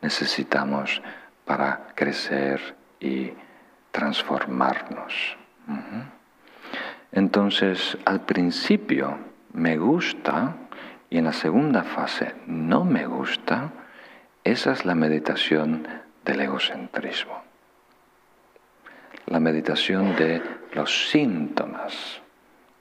[0.00, 1.00] necesitamos
[1.44, 3.32] para crecer y
[3.90, 5.36] transformarnos.
[7.12, 9.18] Entonces, al principio
[9.52, 10.56] me gusta
[11.10, 13.70] y en la segunda fase no me gusta,
[14.44, 15.86] esa es la meditación
[16.24, 17.51] del egocentrismo.
[19.26, 22.20] La meditación de los síntomas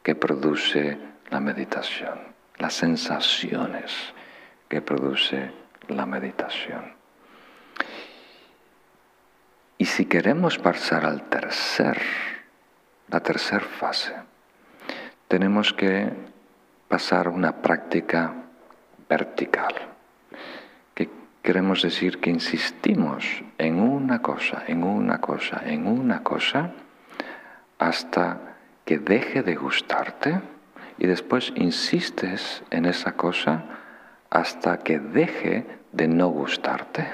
[0.04, 0.98] que produce
[1.30, 2.20] la meditación,
[2.58, 3.92] las sensaciones
[4.68, 5.52] que produce
[5.88, 6.94] la meditación.
[9.78, 12.02] Y si queremos pasar al tercer,
[13.10, 14.14] la tercera fase,
[15.28, 16.10] tenemos que
[16.88, 18.34] pasar una práctica
[19.10, 19.74] vertical
[21.42, 26.72] queremos decir que insistimos en una cosa, en una cosa, en una cosa,
[27.80, 30.42] hasta que deje de gustarte
[30.98, 33.64] y después insistes en esa cosa
[34.30, 37.08] hasta que deje de no gustarte.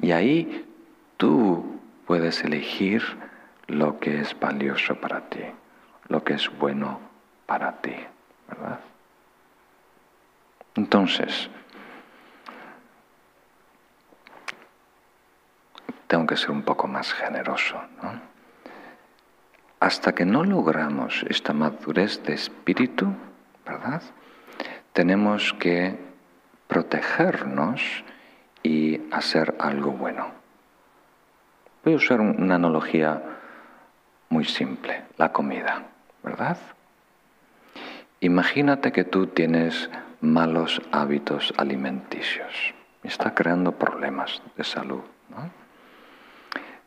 [0.00, 0.66] Y ahí
[1.16, 3.02] tú puedes elegir
[3.68, 5.44] lo que es valioso para ti,
[6.08, 7.00] lo que es bueno
[7.46, 7.94] para ti,
[8.48, 8.80] ¿verdad?
[10.74, 11.48] Entonces,
[16.12, 17.80] tengo que ser un poco más generoso.
[19.80, 23.14] Hasta que no logramos esta madurez de espíritu,
[23.64, 24.02] ¿verdad?
[24.92, 25.98] Tenemos que
[26.68, 28.04] protegernos
[28.62, 30.26] y hacer algo bueno.
[31.82, 33.22] Voy a usar una analogía
[34.28, 35.84] muy simple, la comida,
[36.22, 36.58] ¿verdad?
[38.20, 39.88] Imagínate que tú tienes
[40.20, 45.00] malos hábitos alimenticios está creando problemas de salud.
[45.30, 45.61] ¿no?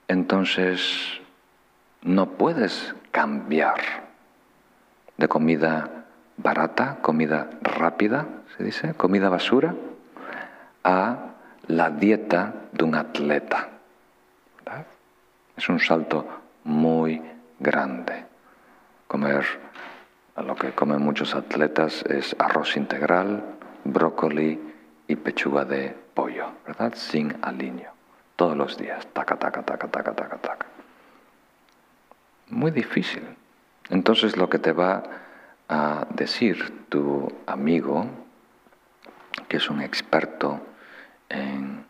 [0.08, 1.20] Entonces
[2.02, 3.82] no puedes cambiar
[5.18, 6.06] de comida
[6.38, 9.74] barata, comida rápida, se dice, comida basura,
[10.84, 11.18] a
[11.68, 13.70] la dieta de un atleta.
[15.58, 16.28] Es un salto
[16.66, 17.22] muy
[17.60, 18.26] grande.
[19.08, 19.46] Comer
[20.36, 23.42] lo que comen muchos atletas es arroz integral,
[23.86, 24.60] brócoli
[25.08, 26.94] y pechuga de pollo, ¿verdad?
[26.94, 27.95] Sin aliño
[28.36, 30.66] todos los días, taca, taca, taca, taca, taca, taca.
[32.50, 33.24] Muy difícil.
[33.90, 35.04] Entonces lo que te va
[35.70, 38.08] a decir tu amigo,
[39.48, 40.62] que es un experto
[41.30, 41.86] en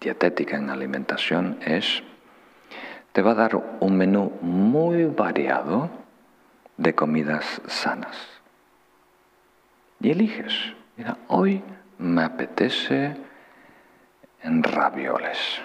[0.00, 2.02] dietética, en alimentación, es,
[3.12, 5.90] te va a dar un menú muy variado
[6.76, 8.16] de comidas sanas.
[10.00, 10.52] Y eliges,
[10.96, 11.62] mira, hoy
[11.98, 13.16] me apetece
[14.42, 15.60] en ravioles.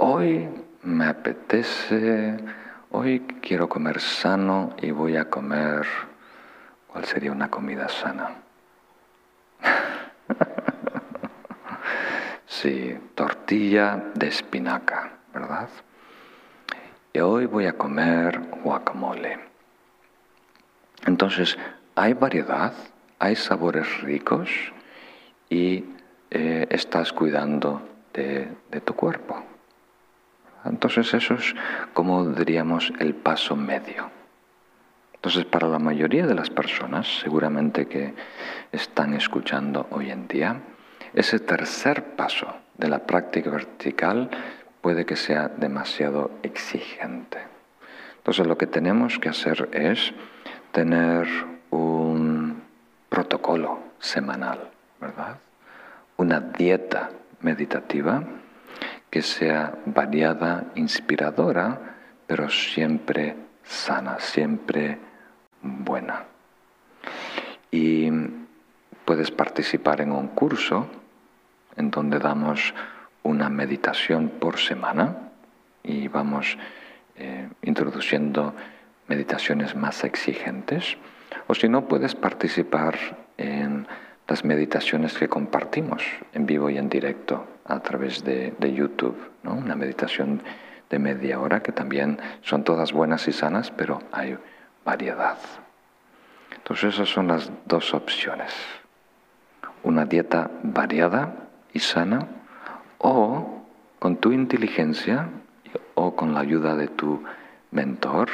[0.00, 0.48] Hoy
[0.84, 2.36] me apetece,
[2.92, 5.84] hoy quiero comer sano y voy a comer,
[6.86, 8.30] ¿cuál sería una comida sana?
[12.46, 15.68] sí, tortilla de espinaca, ¿verdad?
[17.12, 19.40] Y hoy voy a comer guacamole.
[21.06, 21.58] Entonces,
[21.96, 22.72] hay variedad,
[23.18, 24.48] hay sabores ricos
[25.50, 25.86] y
[26.30, 27.82] eh, estás cuidando
[28.12, 28.46] de,
[28.84, 29.47] tu cuerpo.
[30.64, 31.54] Entonces eso es
[31.94, 34.10] como diríamos el paso medio.
[35.14, 38.14] Entonces para la mayoría de las personas, seguramente que
[38.72, 40.60] están escuchando hoy en día,
[41.14, 42.46] ese tercer paso
[42.76, 44.30] de la práctica vertical
[44.80, 47.38] puede que sea demasiado exigente.
[48.18, 50.12] Entonces lo que tenemos que hacer es
[50.72, 51.26] tener
[51.70, 52.62] un
[53.08, 55.38] protocolo semanal, ¿verdad?
[56.16, 58.22] Una dieta meditativa
[59.10, 61.96] que sea variada, inspiradora,
[62.26, 64.98] pero siempre sana, siempre
[65.62, 66.24] buena.
[67.70, 68.10] Y
[69.04, 70.86] puedes participar en un curso
[71.76, 72.74] en donde damos
[73.22, 75.30] una meditación por semana
[75.82, 76.58] y vamos
[77.16, 78.54] eh, introduciendo
[79.06, 80.96] meditaciones más exigentes.
[81.46, 82.98] O si no, puedes participar
[83.36, 83.86] en
[84.26, 86.02] las meditaciones que compartimos
[86.34, 89.52] en vivo y en directo a través de, YouTube, ¿no?
[89.52, 90.42] una meditación
[90.88, 94.36] de media hora que también son todas buenas y sanas, pero hay
[94.84, 95.36] variedad.
[96.56, 98.54] Entonces esas son las dos opciones.
[99.82, 102.26] Una dieta variada y sana
[102.98, 103.64] o
[103.98, 105.28] con tu inteligencia
[105.94, 107.22] o con la ayuda de tu
[107.70, 108.30] mentor,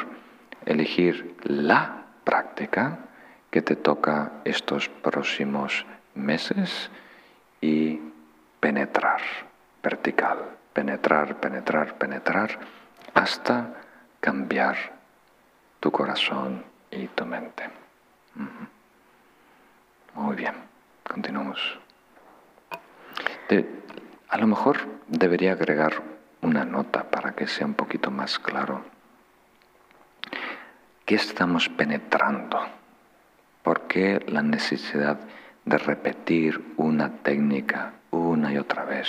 [0.65, 2.99] elegir la práctica
[3.51, 6.89] que te toca estos próximos meses
[7.61, 7.99] y
[8.65, 9.21] penetrar,
[9.83, 10.39] vertical,
[10.73, 12.59] penetrar, penetrar, penetrar,
[13.13, 13.75] hasta
[14.19, 14.75] cambiar
[15.79, 17.69] tu corazón y tu mente.
[20.15, 20.55] Muy bien,
[21.07, 21.59] continuamos.
[24.29, 24.77] a lo mejor
[25.09, 26.01] debería agregar
[26.41, 28.83] una nota para que sea un poquito más claro.
[31.05, 32.65] ¿Qué estamos penetrando?
[33.61, 35.19] ¿Por qué la necesidad
[35.65, 39.07] de repetir una técnica una y otra vez?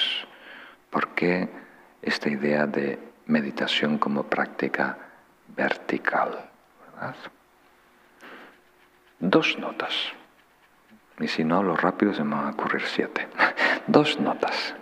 [0.90, 1.48] ¿Por qué
[2.02, 4.96] esta idea de meditación como práctica
[5.48, 6.50] vertical?
[9.18, 9.92] Dos notas.
[11.18, 13.28] Y si no, lo rápido se me van a ocurrir siete.
[13.86, 14.74] Dos notas.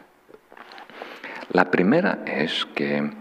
[1.51, 3.13] La primera es que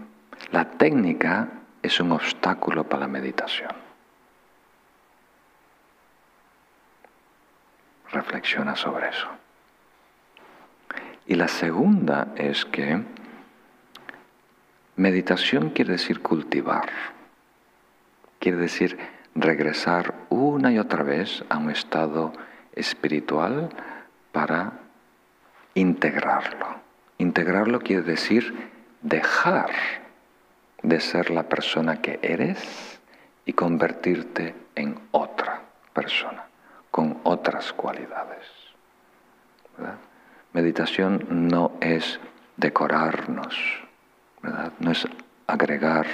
[0.50, 1.48] la técnica
[1.82, 3.70] es un obstáculo para la meditación.
[8.10, 9.28] Reflexiona sobre eso.
[11.26, 13.02] Y la segunda es que
[14.96, 16.90] meditación quiere decir cultivar,
[18.38, 18.98] quiere decir
[19.34, 22.32] regresar una y otra vez a un estado
[22.74, 23.70] espiritual
[24.32, 24.80] para
[25.74, 26.66] integrarlo.
[27.18, 28.70] Integrarlo quiere decir
[29.02, 29.70] dejar
[30.82, 33.00] de ser la persona que eres
[33.46, 35.62] y convertirte en otra
[35.92, 36.44] persona
[36.90, 38.46] con otras cualidades.
[40.54, 42.20] Meditación no es
[42.56, 43.58] decorarnos,
[44.78, 45.06] no es
[45.48, 46.06] agregar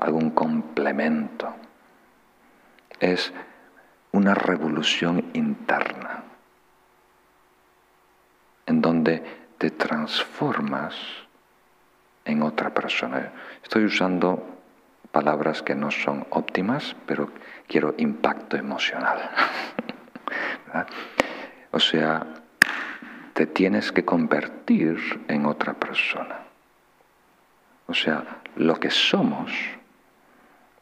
[0.00, 1.54] algún complemento,
[3.00, 3.32] es
[4.12, 6.22] una revolución interna
[8.66, 9.24] en donde
[9.56, 10.94] te transformas
[12.26, 13.32] en otra persona.
[13.62, 14.58] Estoy usando
[15.12, 17.30] palabras que no son óptimas, pero
[17.66, 19.30] quiero impacto emocional.
[21.72, 22.39] o sea,
[23.40, 26.40] te tienes que convertir en otra persona.
[27.86, 28.22] O sea,
[28.56, 29.50] lo que somos,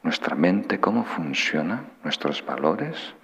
[0.03, 3.15] nuestra mente, cómo funciona, nuestros valores,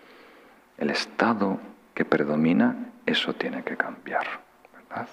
[0.78, 1.58] el estado
[1.94, 2.76] que predomina,
[3.06, 4.24] eso tiene que cambiar,
[4.72, 5.08] ¿verdad?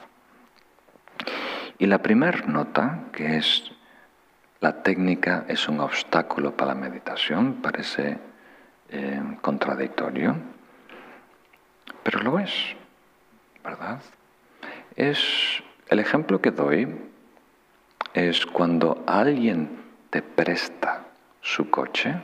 [1.79, 3.71] Y la primera nota, que es
[4.59, 8.19] la técnica es un obstáculo para la meditación, parece
[8.89, 10.35] eh, contradictorio,
[12.03, 12.75] pero lo es,
[13.63, 14.01] ¿verdad?
[14.95, 16.87] Es el ejemplo que doy
[18.13, 21.05] es cuando alguien te presta
[21.41, 22.15] su coche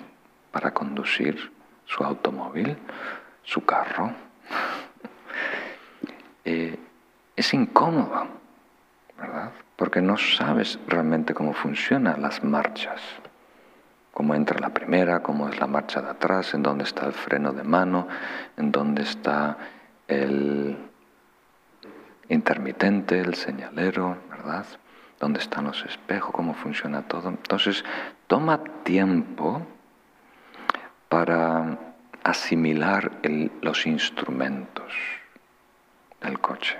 [0.51, 1.51] para conducir,
[1.85, 2.77] su automóvil,
[3.43, 4.11] su carro.
[6.49, 6.79] Eh,
[7.35, 8.25] es incómodo,
[9.17, 9.51] ¿verdad?
[9.77, 12.99] porque no sabes realmente cómo funcionan las marchas,
[14.11, 17.53] cómo entra la primera, cómo es la marcha de atrás, en dónde está el freno
[17.53, 18.07] de mano,
[18.57, 19.55] en dónde está
[20.07, 20.86] el
[22.29, 24.65] intermitente, el señalero, ¿verdad?
[25.19, 26.31] ¿Dónde están los espejos?
[26.31, 27.29] ¿Cómo funciona todo?
[27.29, 27.83] Entonces,
[28.27, 29.65] toma tiempo
[31.09, 31.77] para
[32.23, 33.11] asimilar
[33.61, 34.93] los instrumentos
[36.21, 36.77] del coche.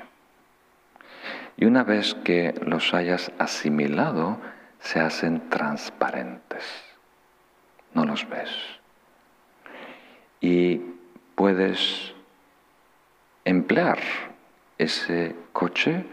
[1.56, 4.40] Y una vez que los hayas asimilado,
[4.80, 6.64] se hacen transparentes.
[7.94, 8.52] No los ves.
[10.40, 10.82] Y
[11.36, 12.14] puedes
[13.44, 13.98] emplear
[14.78, 16.06] ese coche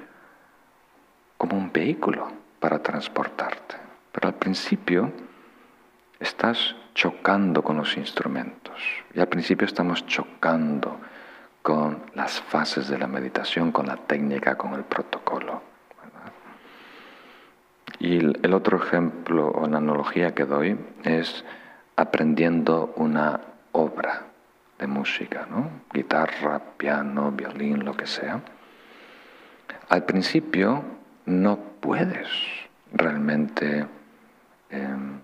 [1.36, 2.28] como un vehículo
[2.60, 3.76] para transportarte.
[4.12, 5.12] Pero al principio
[6.18, 8.80] estás chocando con los instrumentos
[9.12, 10.98] y al principio estamos chocando
[11.62, 15.62] con las fases de la meditación, con la técnica, con el protocolo.
[17.98, 21.44] Y el otro ejemplo o la analogía que doy es
[21.96, 23.40] aprendiendo una
[23.72, 24.26] obra
[24.78, 25.70] de música, ¿no?
[25.92, 28.40] guitarra, piano, violín, lo que sea.
[29.89, 30.82] Al principio
[31.26, 32.28] no puedes
[32.93, 33.87] realmente,
[34.70, 35.20] em,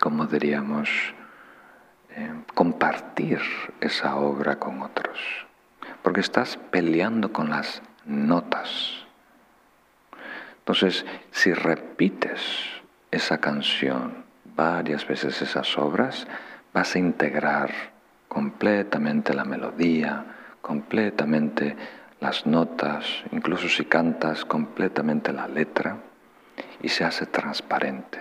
[0.00, 0.88] como diríamos,
[2.14, 3.40] em, compartir
[3.80, 5.18] esa obra con otros,
[6.02, 9.06] porque estás peleando con las notas.
[10.58, 12.40] Entonces, si repites
[13.10, 14.24] esa canción
[14.56, 16.26] varias veces esas obras,
[16.72, 17.70] vas a integrar
[18.28, 20.24] completamente la melodía,
[20.60, 21.76] completamente
[22.20, 25.96] las notas, incluso si cantas completamente la letra,
[26.82, 28.20] y se hace transparente.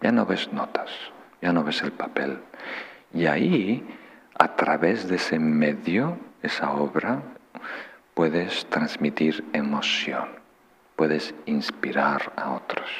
[0.00, 0.90] Ya no ves notas,
[1.40, 2.38] ya no ves el papel.
[3.12, 3.86] Y ahí,
[4.38, 7.22] a través de ese medio, esa obra,
[8.14, 10.28] puedes transmitir emoción,
[10.96, 12.90] puedes inspirar a otros.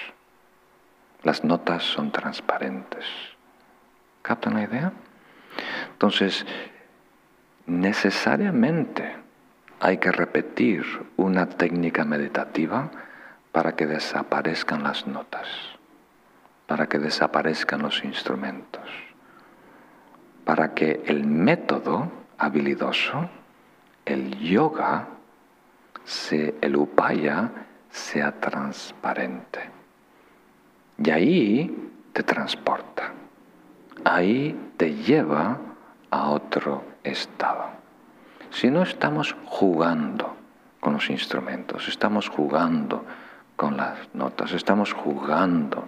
[1.23, 3.05] Las notas son transparentes.
[4.23, 4.93] ¿Captan la idea?
[5.93, 6.47] Entonces,
[7.67, 9.28] necesariamente
[9.81, 10.85] hay que repetir
[11.17, 12.91] una técnica meditativa
[13.53, 15.49] para que desaparezcan las notas,
[16.67, 18.89] para que desaparezcan los instrumentos,
[20.45, 23.29] para que el método habilidoso,
[24.05, 25.09] el yoga,
[26.61, 27.51] el upaya,
[27.91, 29.71] sea transparente.
[31.03, 33.13] Y ahí te transporta,
[34.05, 35.59] ahí te lleva
[36.11, 37.78] a otro estado.
[38.59, 40.35] Si no estamos jugando
[40.81, 43.05] con los instrumentos, estamos jugando
[43.55, 45.85] con las notas, estamos jugando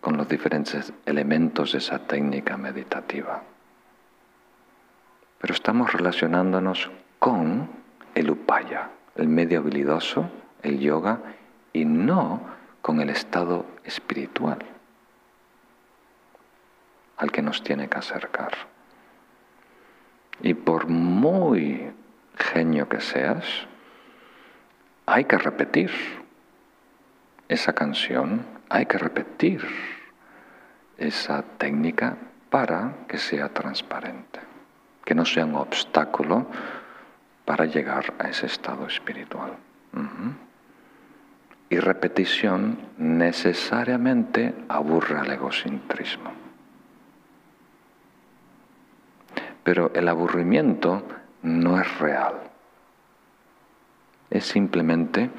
[0.00, 3.44] con los diferentes elementos de esa técnica meditativa.
[5.38, 6.90] Pero estamos relacionándonos
[7.20, 7.70] con
[8.16, 10.28] el upaya, el medio habilidoso,
[10.64, 11.20] el yoga,
[11.72, 12.40] y no
[12.80, 14.58] con el estado espiritual
[17.18, 18.71] al que nos tiene que acercar.
[20.40, 21.92] Y por muy
[22.36, 23.44] genio que seas,
[25.06, 25.90] hay que repetir
[27.48, 29.62] esa canción, hay que repetir
[30.96, 32.16] esa técnica
[32.50, 34.40] para que sea transparente,
[35.04, 36.46] que no sea un obstáculo
[37.44, 39.52] para llegar a ese estado espiritual.
[41.68, 46.41] Y repetición necesariamente aburre al egocentrismo.
[49.64, 51.02] Pero el aburrimiento
[51.42, 52.34] no es real.
[54.30, 55.30] Es simplemente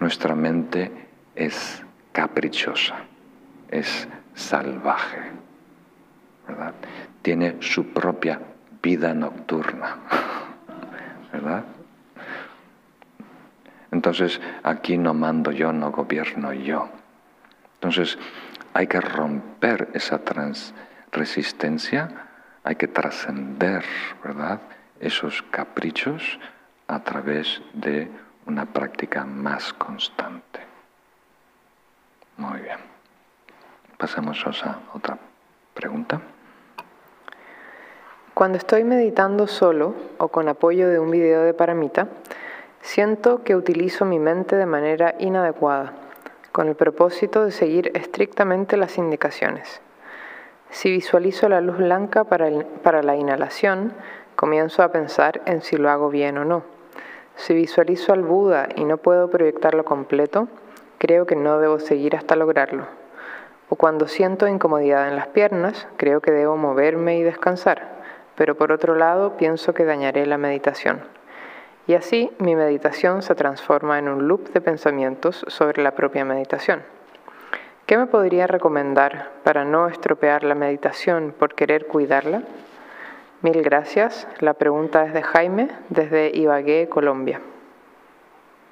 [0.00, 0.90] nuestra mente
[1.34, 1.82] es
[2.12, 2.96] caprichosa,
[3.70, 5.20] es salvaje,
[6.48, 6.74] ¿verdad?
[7.22, 8.40] Tiene su propia
[8.82, 9.96] vida nocturna,
[11.32, 11.64] ¿verdad?
[13.90, 16.88] Entonces aquí no mando yo, no gobierno yo.
[17.74, 18.18] Entonces
[18.72, 20.20] hay que romper esa
[21.10, 22.08] resistencia
[22.64, 23.84] hay que trascender,
[24.22, 24.60] ¿verdad?,
[25.00, 26.38] esos caprichos
[26.86, 28.08] a través de
[28.46, 30.60] una práctica más constante.
[32.36, 32.78] Muy bien.
[33.98, 35.18] Pasamos a otra
[35.74, 36.20] pregunta.
[38.34, 42.08] Cuando estoy meditando solo o con apoyo de un video de paramita,
[42.80, 45.92] siento que utilizo mi mente de manera inadecuada,
[46.50, 49.80] con el propósito de seguir estrictamente las indicaciones.
[50.72, 53.92] Si visualizo la luz blanca para, la inhalación,
[54.36, 56.62] comienzo a pensar en si lo hago bien o no.
[57.36, 60.48] Si visualizo al Buda y no puedo proyectarlo completo,
[60.96, 62.86] creo que no debo seguir hasta lograrlo.
[63.68, 67.88] O cuando siento incomodidad en las piernas, creo que debo moverme y descansar,
[68.34, 71.02] pero por otro lado pienso que dañaré la meditación.
[71.86, 76.82] Y así mi meditación se transforma en un loop de pensamientos sobre la propia meditación.
[77.86, 82.42] ¿Qué me podría recomendar para no estropear la meditación por querer cuidarla?
[83.42, 84.28] Mil gracias.
[84.38, 87.40] La pregunta es de Jaime desde Ibagué, Colombia.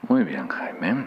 [0.08, 1.06] Muy bien, Jaime.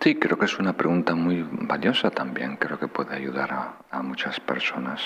[0.00, 2.56] Sí, creo que es una pregunta muy valiosa también.
[2.56, 5.02] Creo que puede ayudar a, a muchas personas.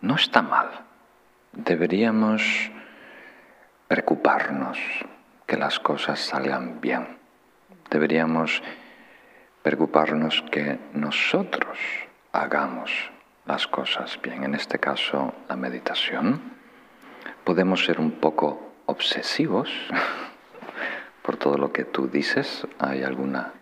[0.00, 0.70] No está mal.
[1.52, 2.70] Deberíamos
[3.88, 4.78] preocuparnos
[5.46, 7.18] que las cosas salgan bien.
[7.90, 8.62] Deberíamos
[9.62, 11.78] preocuparnos que nosotros
[12.32, 12.90] hagamos
[13.46, 14.44] las cosas bien.
[14.44, 16.40] En este caso, la meditación.
[17.44, 19.70] Podemos ser un poco obsesivos
[21.22, 23.52] por todo lo que tú dices, hay alguna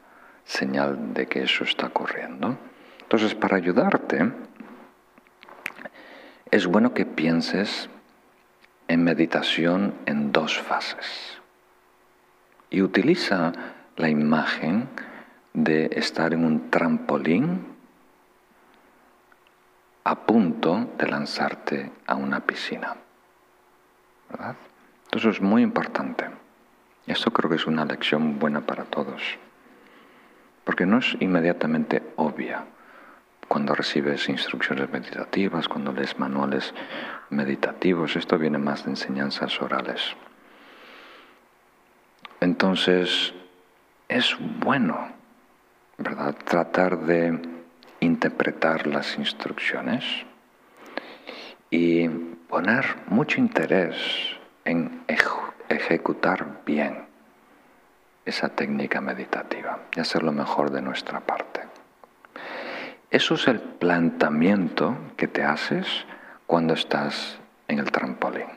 [0.44, 2.56] señal de que eso está ocurriendo.
[3.00, 4.32] Entonces, para ayudarte,
[6.50, 7.88] es bueno que pienses
[8.88, 11.43] en meditación en dos fases.
[12.70, 13.52] Y utiliza
[13.96, 14.88] la imagen
[15.52, 17.74] de estar en un trampolín
[20.04, 22.96] a punto de lanzarte a una piscina.
[24.30, 24.56] ¿Verdad?
[25.04, 26.28] Entonces es muy importante.
[27.06, 29.22] Esto creo que es una lección buena para todos,
[30.64, 32.64] porque no es inmediatamente obvia
[33.48, 36.74] cuando recibes instrucciones meditativas, cuando lees manuales
[37.30, 40.16] meditativos, esto viene más de enseñanzas orales.
[42.44, 43.32] Entonces,
[44.06, 45.08] es bueno,
[45.96, 47.40] ¿verdad?, tratar de
[48.00, 50.04] interpretar las instrucciones
[51.70, 53.96] y poner mucho interés
[54.66, 55.04] en
[55.70, 57.06] ejecutar bien
[58.26, 61.62] esa técnica meditativa y hacer lo mejor de nuestra parte.
[63.10, 65.86] Eso es el planteamiento que te haces
[66.46, 67.38] cuando estás
[67.68, 68.53] en el trampolín.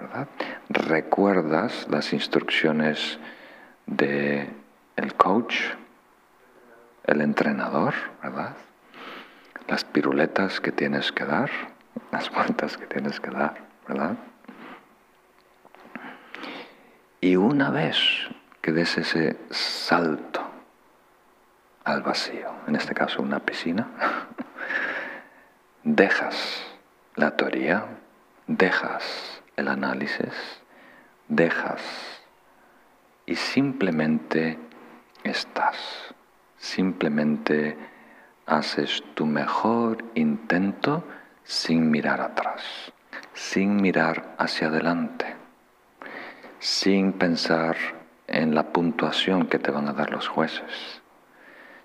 [0.00, 0.28] ¿Verdad?
[0.68, 3.18] Recuerdas las instrucciones
[3.86, 4.48] del
[4.96, 5.56] el coach,
[7.04, 8.54] el entrenador, ¿verdad?
[9.68, 11.50] Las piruletas que tienes que dar,
[12.10, 13.54] las vueltas que tienes que dar,
[13.86, 14.16] ¿verdad?
[17.20, 17.96] Y una vez
[18.60, 20.42] que des ese salto
[21.84, 23.88] al vacío, en este caso una piscina,
[25.84, 26.64] dejas
[27.16, 27.84] la teoría,
[28.46, 30.60] dejas el análisis,
[31.28, 31.82] dejas
[33.26, 34.58] y simplemente
[35.22, 35.76] estás,
[36.58, 37.76] simplemente
[38.46, 41.04] haces tu mejor intento
[41.44, 42.92] sin mirar atrás,
[43.32, 45.36] sin mirar hacia adelante,
[46.58, 47.76] sin pensar
[48.26, 51.00] en la puntuación que te van a dar los jueces.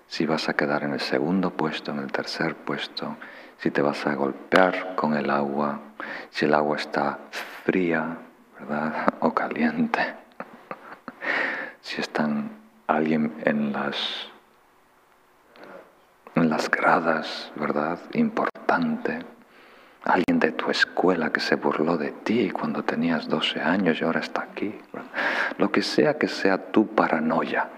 [0.08, 3.16] Si vas a quedar en el segundo puesto, en el tercer puesto,
[3.58, 5.80] si te vas a golpear con el agua,
[6.30, 7.18] si el agua está
[7.66, 8.16] fría,
[8.58, 9.08] ¿verdad?
[9.20, 10.00] O caliente.
[11.80, 12.50] si están
[12.86, 14.28] alguien en las
[16.36, 17.98] en las gradas, ¿verdad?
[18.12, 19.18] Importante.
[20.04, 24.20] Alguien de tu escuela que se burló de ti cuando tenías 12 años y ahora
[24.20, 24.78] está aquí.
[25.58, 27.68] Lo que sea que sea tu paranoia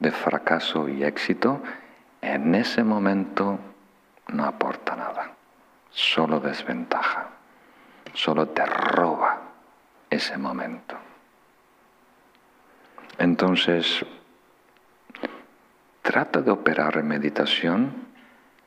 [0.00, 1.62] de fracaso y éxito,
[2.20, 3.58] en ese momento
[4.28, 5.32] no aporta nada,
[5.90, 7.28] solo desventaja,
[8.14, 9.40] solo te roba
[10.08, 10.96] ese momento.
[13.18, 14.04] Entonces,
[16.02, 17.92] trata de operar en meditación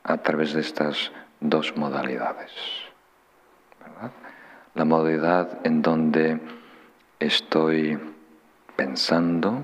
[0.04, 2.52] a través de estas dos modalidades.
[4.74, 6.40] La modalidad en donde
[7.18, 7.98] estoy
[8.76, 9.62] pensando,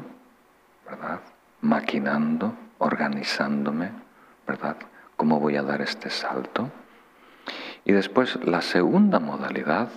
[0.85, 1.20] ¿verdad?
[1.61, 3.91] maquinando, organizándome,
[4.47, 4.76] ¿verdad?
[5.16, 6.70] ¿Cómo voy a dar este salto?
[7.85, 9.89] Y después la segunda modalidad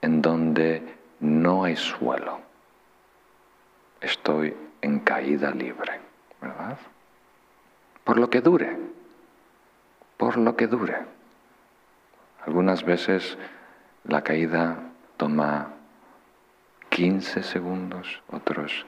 [0.00, 0.82] en donde
[1.20, 2.40] no hay suelo.
[4.00, 6.00] Estoy en caída libre,
[6.40, 6.78] ¿verdad?
[8.04, 8.76] Por lo que dure,
[10.16, 10.98] por lo que dure.
[12.46, 13.38] Algunas veces
[14.04, 14.76] la caída
[15.16, 15.70] toma
[16.90, 18.84] 15 segundos, otros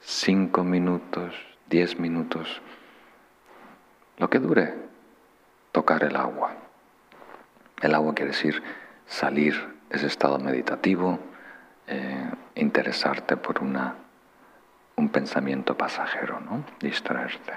[0.00, 1.34] 5 minutos,
[1.68, 2.62] 10 minutos,
[4.18, 4.74] lo que dure,
[5.72, 6.54] tocar el agua.
[7.80, 8.62] El agua quiere decir
[9.06, 9.54] salir
[9.88, 11.18] de ese estado meditativo,
[11.86, 13.96] eh, interesarte por una,
[14.96, 16.64] un pensamiento pasajero, ¿no?
[16.78, 17.52] distraerte.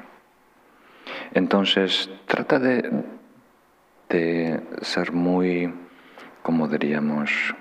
[1.34, 3.03] Entonces, trata de,
[4.09, 5.74] de ser muy,
[6.41, 7.53] como diríamos,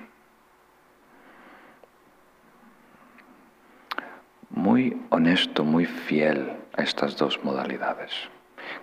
[4.51, 8.13] muy honesto, muy fiel a estas dos modalidades.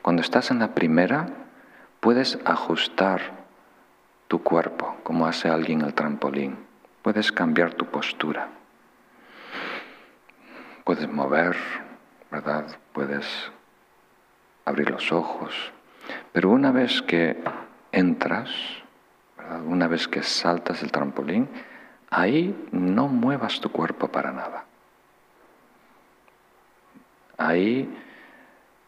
[0.02, 1.30] Cuando estás en la primera,
[2.00, 3.39] puedes ajustar
[4.30, 6.56] tu cuerpo, como hace alguien el trampolín.
[7.02, 8.48] Puedes cambiar tu postura.
[10.86, 11.58] Puedes mover,
[12.32, 12.78] ¿verdad?
[12.94, 13.26] Puedes
[14.66, 15.74] abrir los ojos.
[16.32, 17.44] Pero una vez que
[17.92, 18.52] entras,
[19.66, 21.50] una vez que saltas el trampolín,
[22.12, 24.66] ahí no muevas tu cuerpo para nada.
[27.36, 27.92] Ahí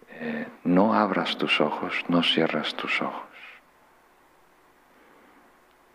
[0.10, 3.31] eh, no abras tus ojos, no cierras tus ojos.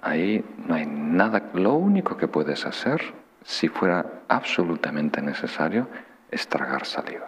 [0.07, 3.03] Ahí no hay nada, lo único que puedes hacer,
[3.43, 5.89] si fuera absolutamente necesario,
[6.31, 7.27] es tragar saliva.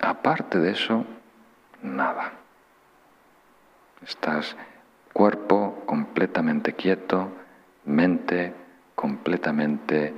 [0.00, 1.04] Aparte de eso,
[1.82, 2.32] nada.
[4.02, 4.56] Estás
[5.12, 7.30] cuerpo completamente quieto,
[7.84, 8.54] mente
[8.94, 10.14] completamente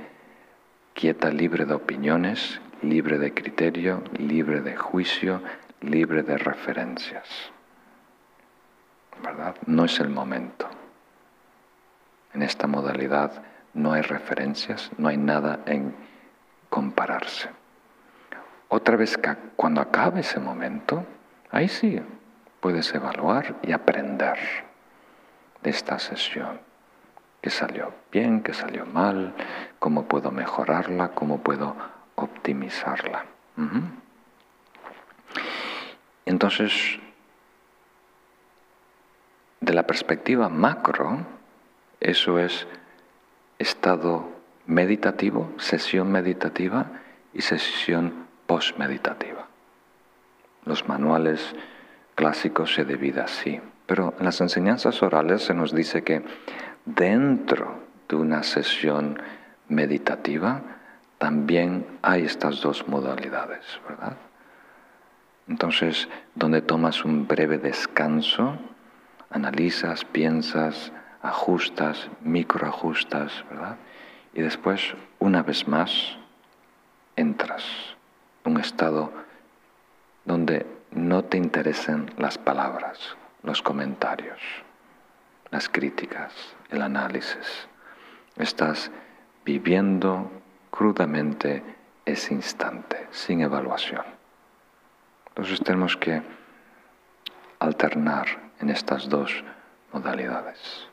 [0.93, 5.41] quieta, libre de opiniones, libre de criterio, libre de juicio,
[5.81, 7.27] libre de referencias.
[9.21, 9.55] ¿Verdad?
[9.65, 10.78] No es el momento.
[12.33, 13.41] En esta modalidad
[13.73, 15.95] no hay referencias, no hay nada en
[16.69, 17.49] compararse.
[18.67, 19.19] Otra vez,
[19.55, 21.05] cuando acabe ese momento,
[21.51, 21.99] ahí sí
[22.59, 24.37] puedes evaluar y aprender
[25.63, 26.59] de esta sesión.
[27.41, 28.41] ¿Qué salió bien?
[28.43, 29.33] ¿Qué salió mal?
[29.79, 31.09] ¿Cómo puedo mejorarla?
[31.09, 31.75] ¿Cómo puedo
[32.15, 33.25] optimizarla?
[36.25, 36.99] Entonces,
[39.61, 41.19] de la perspectiva macro,
[41.99, 42.67] eso es
[43.57, 44.29] estado
[44.65, 46.91] meditativo, sesión meditativa
[47.33, 49.47] y sesión post-meditativa.
[50.65, 51.55] Los manuales
[52.15, 56.23] clásicos se dividen así, pero en las enseñanzas orales se nos dice que
[56.85, 59.21] dentro de una sesión
[59.67, 60.61] meditativa
[61.17, 64.15] también hay estas dos modalidades, ¿verdad?
[65.47, 68.57] Entonces, donde tomas un breve descanso,
[69.29, 70.91] analizas, piensas,
[71.21, 73.77] ajustas, microajustas, ¿verdad?
[74.33, 76.17] Y después, una vez más,
[77.15, 77.65] entras
[78.45, 79.11] un estado
[80.25, 84.39] donde no te interesen las palabras, los comentarios,
[85.51, 86.33] las críticas,
[86.69, 87.67] el análisis.
[88.37, 88.91] Estás
[89.43, 90.31] viviendo
[90.71, 91.63] crudamente
[92.05, 94.03] ese instante, sin evaluación.
[95.29, 96.21] Entonces tenemos que
[97.59, 98.27] alternar
[98.59, 99.43] en estas dos
[99.91, 100.88] modalidades.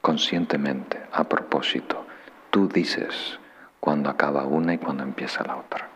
[0.00, 2.06] Conscientemente, a propósito,
[2.50, 3.38] tú dices
[3.80, 5.88] cuando acaba una y cuando empieza la otra.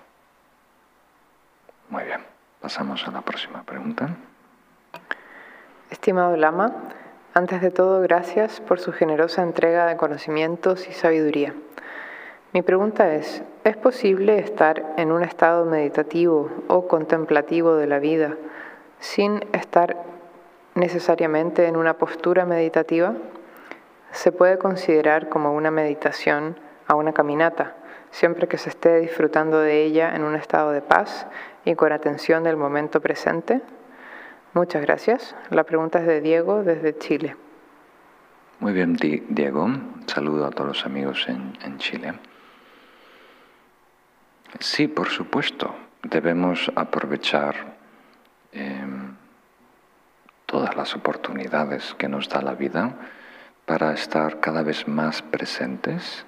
[1.89, 2.21] Muy bien,
[2.61, 4.09] pasamos a la próxima pregunta.
[5.91, 6.73] Estimado Lama,
[7.35, 11.55] antes de todo, gracias por su generosa entrega de conocimientos y sabiduría.
[12.53, 18.37] Mi pregunta es, ¿es posible estar en un estado meditativo o contemplativo de la vida
[19.01, 19.97] sin estar
[20.75, 23.15] necesariamente en una postura meditativa?
[24.15, 26.57] ¿Se puede considerar como una meditación
[26.87, 27.75] a una caminata,
[28.13, 31.27] siempre que se esté disfrutando de ella en un estado de paz
[31.65, 33.61] y con atención del momento presente?
[34.53, 35.35] Muchas gracias.
[35.51, 37.37] La pregunta es de Diego desde Chile.
[38.61, 39.69] Muy bien, Diego.
[40.07, 42.15] Saludo a todos los amigos en, Chile.
[44.61, 45.75] Sí, por supuesto.
[46.05, 47.57] Debemos aprovechar
[48.53, 49.17] em,
[50.47, 52.95] todas las oportunidades que nos da la vida
[53.67, 56.27] para estar cada vez más presentes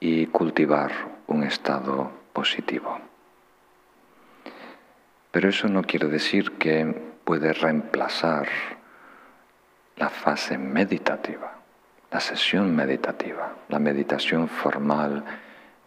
[0.00, 0.92] y cultivar
[1.26, 2.98] un estado positivo.
[5.30, 6.84] Pero eso no quiere decir que
[7.24, 8.48] puede reemplazar
[9.96, 11.58] la fase meditativa,
[12.10, 15.24] la sesión meditativa, la meditación formal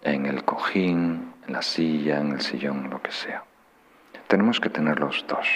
[0.04, 3.44] en el cojín, en la silla, en el sillón, lo que sea.
[4.28, 5.48] Tenemos que tener los dos.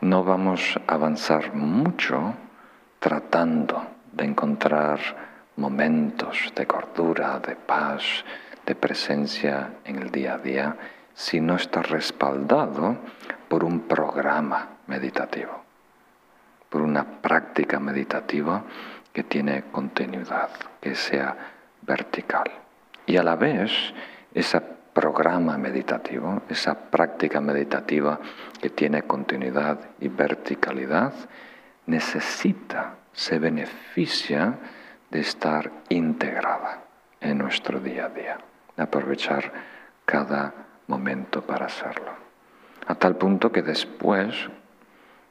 [0.00, 2.34] No vamos a avanzar mucho
[3.04, 4.98] tratando de encontrar
[5.56, 8.24] momentos de cordura, de paz,
[8.64, 10.76] de presencia en el día a día,
[11.12, 12.96] si no está respaldado
[13.46, 15.52] por un programa meditativo,
[16.70, 18.62] por una práctica meditativa
[19.12, 20.48] que tiene continuidad,
[20.80, 21.36] que sea
[21.82, 22.50] vertical.
[23.04, 23.70] Y a la vez,
[24.32, 24.62] ese
[24.94, 28.18] programa meditativo, esa práctica meditativa
[28.62, 31.12] que tiene continuidad y verticalidad,
[31.86, 34.58] necesita, se beneficia
[35.10, 36.84] de estar integrada
[37.20, 38.38] en nuestro día a día,
[38.76, 39.52] aprovechar
[40.04, 40.52] cada
[40.86, 42.12] momento para hacerlo.
[42.86, 44.34] A tal punto que después,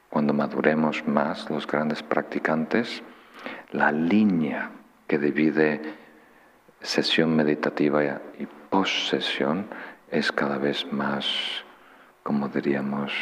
[0.08, 3.02] cuando maduremos más los grandes practicantes,
[3.70, 4.70] la línea
[5.06, 5.80] que divide
[6.80, 8.02] sesión meditativa
[8.38, 9.66] y post-sesión
[10.10, 11.26] es cada vez más,
[12.22, 13.12] como diríamos,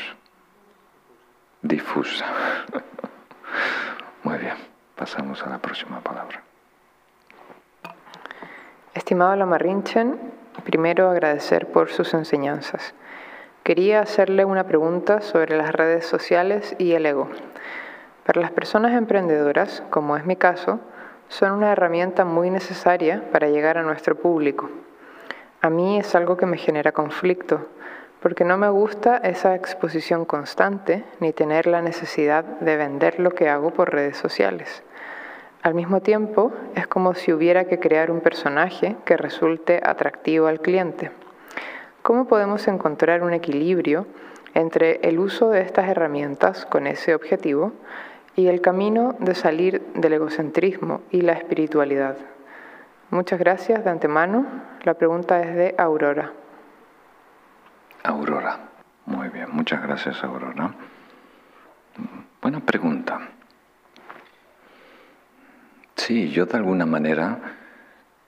[1.63, 2.27] difusa.
[4.23, 4.55] Muy bien,
[4.97, 6.43] pasamos a la próxima palabra.
[8.95, 10.19] Estimado Lamarrinchen,
[10.65, 12.95] primero agradecer por sus enseñanzas.
[13.65, 17.29] Quería hacerle una pregunta sobre las redes sociales y el ego.
[18.27, 20.81] Para las personas emprendedoras, como es mi caso,
[21.29, 24.69] son una herramienta muy necesaria para llegar a nuestro público.
[25.61, 27.67] A mí es algo que me genera conflicto,
[28.23, 33.49] porque no me gusta esa exposición constante ni tener la necesidad de vender lo que
[33.49, 34.83] hago por redes sociales.
[35.63, 40.61] Al mismo tiempo, es como si hubiera que crear un personaje que resulte atractivo al
[40.61, 41.11] cliente.
[42.03, 44.07] ¿Cómo podemos encontrar un equilibrio
[44.55, 47.73] entre el uso de estas herramientas con ese objetivo
[48.37, 52.17] y el camino de salir del egocentrismo y la espiritualidad.
[53.11, 54.47] Muchas gracias de antemano.
[54.85, 56.33] La pregunta es de Aurora.
[58.05, 58.59] Aurora.
[59.07, 60.75] Muy bien, muchas gracias Aurora.
[62.41, 63.21] Buena pregunta.
[65.95, 67.39] Sí, yo de alguna manera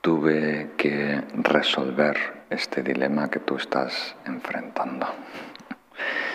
[0.00, 5.06] tuve que resolver este dilema que tú estás enfrentando.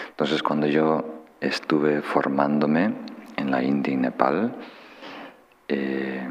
[0.09, 2.93] Entonces, cuando yo estuve formándome
[3.37, 4.53] en la India y Nepal,
[5.69, 6.27] eh,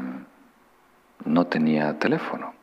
[1.25, 2.53] no tenía teléfono,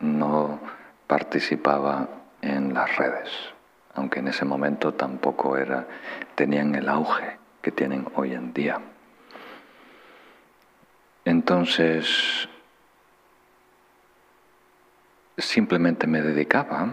[0.00, 0.58] no
[1.06, 2.08] participaba
[2.42, 3.53] en las redes,
[3.94, 5.86] aunque en ese momento tampoco era,
[6.34, 8.80] tenían el auge que tienen hoy en día.
[11.24, 12.48] Entonces,
[15.38, 16.88] simplemente me dedicaba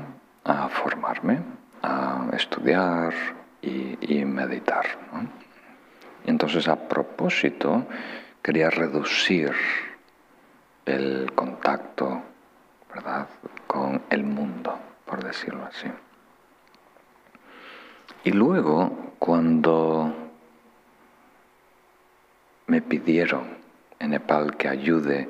[0.46, 1.40] a formarme,
[1.82, 3.14] a estudiar
[3.62, 4.86] y, meditar.
[6.26, 7.86] entonces, a propósito,
[8.42, 9.52] quería reducir
[10.86, 12.24] el contacto
[12.94, 13.28] ¿verdad?
[13.68, 15.88] con el mundo, por decirlo así.
[18.24, 20.14] Y luego, cuando
[22.68, 23.58] me pidieron
[24.00, 25.28] en Nepal que ayude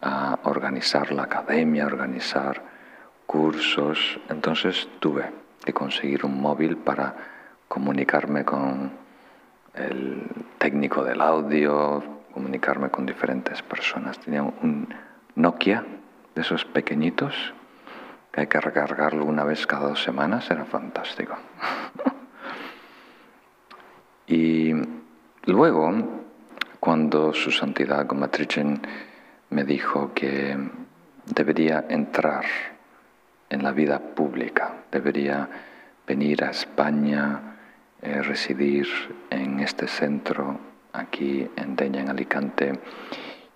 [0.00, 2.62] a organizar la academia, a organizar
[3.26, 5.30] cursos, entonces tuve
[5.64, 7.14] que conseguir un móvil para
[7.68, 8.90] comunicarme con
[9.74, 10.22] el
[10.58, 12.02] técnico del audio,
[12.32, 14.18] comunicarme con diferentes personas.
[14.18, 14.88] Tenía un
[15.34, 15.84] Nokia
[16.34, 17.54] de esos pequeñitos
[18.32, 21.36] que hay que recargarlo una vez cada dos semanas, era fantástico.
[24.26, 24.72] y
[25.46, 26.22] luego,
[26.80, 28.80] cuando su santidad Gomatrichen
[29.50, 30.56] me dijo que
[31.26, 32.44] debería entrar
[33.50, 35.48] en la vida pública, debería
[36.06, 37.40] venir a España,
[38.00, 38.86] eh, residir
[39.30, 40.58] en este centro
[40.92, 42.80] aquí en Deña, en Alicante,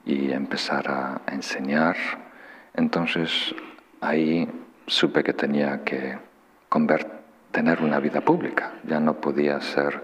[0.05, 1.97] y empezar a enseñar.
[2.75, 3.55] Entonces
[4.01, 4.49] ahí
[4.87, 6.17] supe que tenía que
[7.51, 10.03] tener una vida pública, ya no podía ser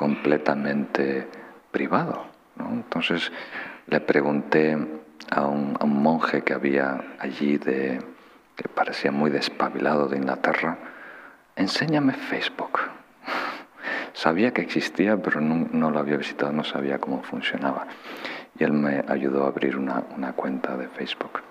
[0.00, 1.28] completamente
[1.70, 2.24] privado.
[2.58, 3.30] Entonces
[3.86, 4.78] le pregunté
[5.30, 8.00] a un, monje que había allí, de,
[8.56, 10.78] que parecía muy despabilado de Inglaterra,
[11.54, 12.80] enséñame Facebook.
[14.14, 17.86] Sabía que existía, pero no, lo había visitado, no sabía cómo funcionaba.
[18.58, 21.42] Y él me ayudó a abrir una, una cuenta de Facebook.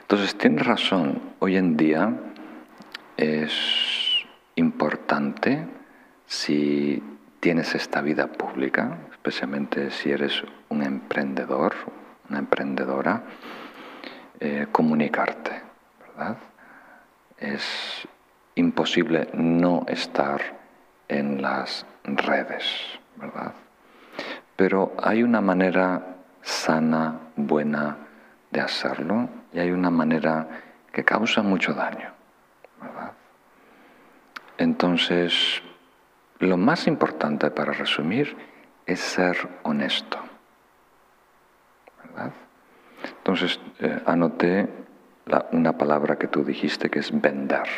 [0.00, 2.10] Entonces, tiene razón, hoy en día
[3.18, 3.52] es
[4.54, 5.79] importante
[6.30, 7.02] si
[7.40, 11.74] tienes esta vida pública, especialmente si eres un emprendedor,
[12.28, 13.24] una emprendedora,
[14.38, 15.60] eh, comunicarte,
[16.06, 16.36] ¿verdad?
[17.36, 18.06] Es
[18.54, 20.40] imposible no estar
[21.08, 22.64] en las redes,
[23.16, 23.52] ¿verdad?
[24.54, 27.96] Pero hay una manera sana, buena
[28.52, 30.46] de hacerlo y hay una manera
[30.92, 32.12] que causa mucho daño,
[32.80, 33.14] ¿verdad?
[34.58, 35.60] Entonces,
[36.40, 38.36] lo más importante para resumir
[38.86, 40.18] es ser honesto.
[42.04, 42.32] ¿verdad?
[43.18, 44.68] Entonces, eh, anoté
[45.52, 47.68] una palabra que tú dijiste que es vender.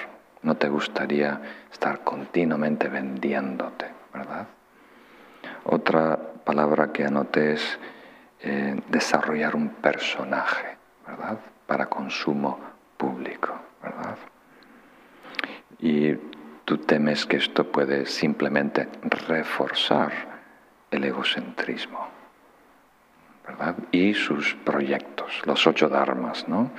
[0.43, 1.41] No te gustaría
[1.71, 4.47] estar continuamente vendiéndote, ¿verdad?
[5.65, 7.79] Otra palabra que anoté es
[8.41, 11.39] eh, desarrollar un personaje, ¿verdad?
[11.67, 12.59] Para consumo
[12.97, 14.17] público, ¿verdad?
[15.79, 16.17] Y
[16.73, 18.89] tú temes que esto puede simplemente
[19.29, 20.11] reforzar
[20.91, 22.09] el egocentrismo,
[23.47, 23.77] ¿verdad?
[23.91, 26.71] Y sus proyectos, los ocho dharmas, ¿no?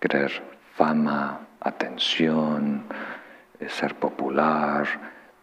[0.00, 0.32] Querer
[0.74, 2.86] fama, atención,
[3.60, 4.84] eh, ser popular,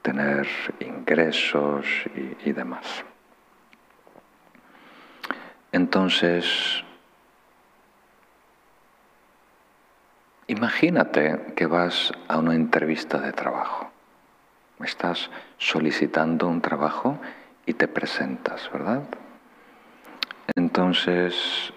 [0.01, 0.49] tener
[0.81, 3.05] ingresos y, y demás.
[5.71, 6.83] Entonces,
[10.47, 13.92] imagínate que vas a una entrevista de trabajo.
[14.84, 17.17] Estás solicitando un trabajo
[17.65, 19.03] y te presentas, ¿verdad?
[20.55, 21.73] Entonces,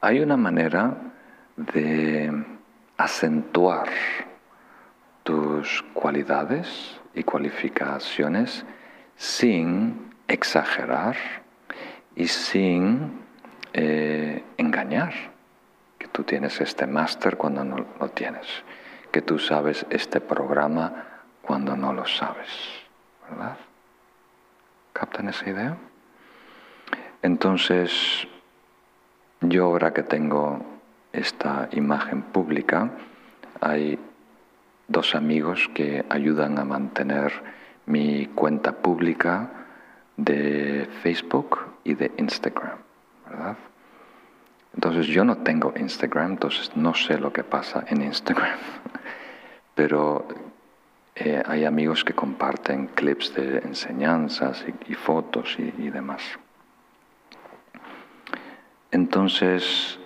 [0.00, 0.94] hay una manera
[1.56, 2.32] de
[2.96, 3.88] acentuar
[5.22, 8.64] tus cualidades y cualificaciones
[9.16, 11.16] sin exagerar
[12.16, 13.20] y sin
[13.72, 15.12] eh, engañar
[15.98, 18.46] que tú tienes este máster cuando no lo tienes,
[19.12, 21.04] que tú sabes este programa
[21.42, 22.48] cuando no lo sabes,
[23.28, 23.56] ¿verdad?
[24.92, 25.76] ¿Captan esa idea?
[27.22, 28.26] Entonces,
[29.40, 30.64] yo ahora que tengo
[31.12, 32.90] esta imagen pública,
[33.60, 33.98] hay
[34.88, 37.32] dos amigos que ayudan a mantener
[37.86, 39.50] mi cuenta pública
[40.16, 42.78] de Facebook y de Instagram,
[43.28, 43.56] ¿verdad?
[44.74, 48.58] Entonces yo no tengo Instagram, entonces no sé lo que pasa en Instagram,
[49.74, 50.26] pero
[51.14, 56.22] eh, hay amigos que comparten clips de enseñanzas y, fotos y demás.
[58.90, 59.98] Entonces,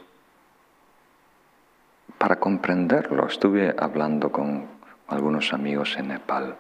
[2.19, 4.67] para comprenderlo, estuve hablando con
[5.09, 6.57] algunos amigos en Nepal,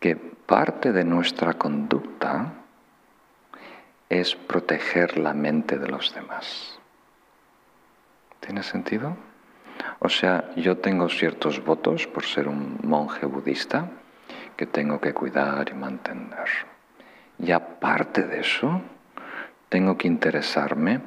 [0.00, 2.52] que parte de nuestra conducta
[4.08, 6.78] es proteger la mente de los demás.
[8.40, 9.16] ¿Tiene sentido?
[9.98, 13.88] O sea, yo tengo ciertos votos por ser un monje budista
[14.56, 16.48] que tengo que cuidar y mantener.
[17.38, 18.80] Y aparte de eso,
[19.68, 21.00] tengo que interesarme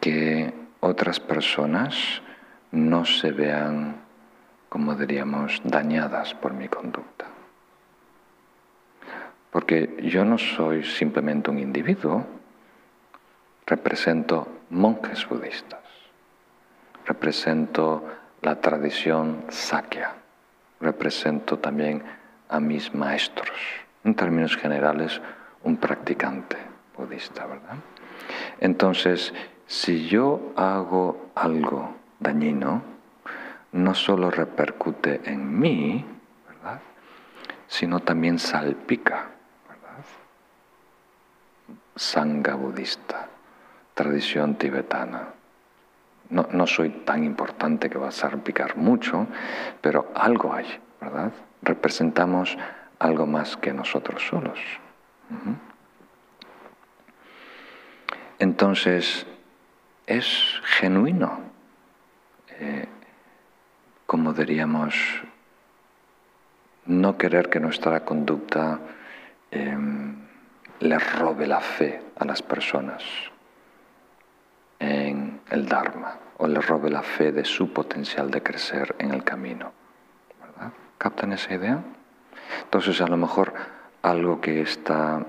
[0.00, 2.22] que otras personas
[2.70, 3.96] no se vean,
[4.68, 7.26] como diríamos, dañadas por mi conducta.
[9.50, 12.26] Porque yo no soy simplemente un individuo,
[13.66, 15.80] represento monjes budistas,
[17.06, 18.04] represento
[18.42, 20.14] la tradición sakya,
[20.80, 22.02] represento también
[22.48, 23.50] a mis maestros,
[24.04, 25.20] en términos generales,
[25.64, 26.56] un practicante
[26.96, 27.76] budista, ¿verdad?
[28.60, 29.32] Entonces,
[29.66, 32.82] si yo hago algo dañino,
[33.72, 36.04] no solo repercute en mí,
[36.48, 36.80] ¿verdad?
[37.66, 39.26] sino también salpica.
[39.68, 40.04] ¿verdad?
[41.94, 43.28] Sangha budista,
[43.94, 45.35] tradición tibetana.
[46.30, 49.26] No, no, soy tan importante que va a salpicar mucho,
[49.80, 50.66] pero algo hay,
[51.00, 51.32] ¿verdad?
[51.62, 52.56] Representamos
[52.98, 54.58] algo más que nosotros solos.
[58.38, 59.26] Entonces,
[60.06, 61.56] es genuino
[62.58, 62.86] eh,
[64.06, 64.94] como diríamos,
[66.86, 68.78] no querer que nuestra conducta
[69.50, 70.14] em,
[70.80, 73.02] le robe la fe a las personas
[74.78, 79.24] en el Dharma o le robe la fe de su potencial de crecer en el
[79.24, 79.72] camino.
[80.98, 81.82] ¿Captan esa idea?
[82.62, 83.52] Entonces a lo mejor
[84.02, 85.24] algo que está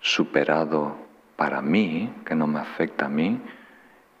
[0.00, 0.96] superado
[1.36, 3.40] para mí, que no me afecta a mí,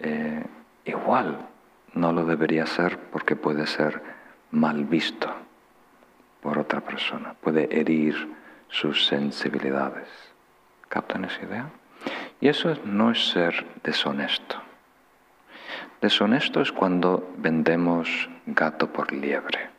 [0.00, 0.44] eh,
[0.84, 1.48] igual
[1.94, 4.02] no lo debería ser porque puede ser
[4.50, 5.30] mal visto
[6.40, 8.34] por otra persona, puede herir
[8.68, 10.08] sus sensibilidades.
[10.88, 11.70] ¿Captan esa idea?
[12.42, 14.56] Y eso no es ser deshonesto.
[16.00, 19.70] Deshonesto es cuando vendemos gato por liebre.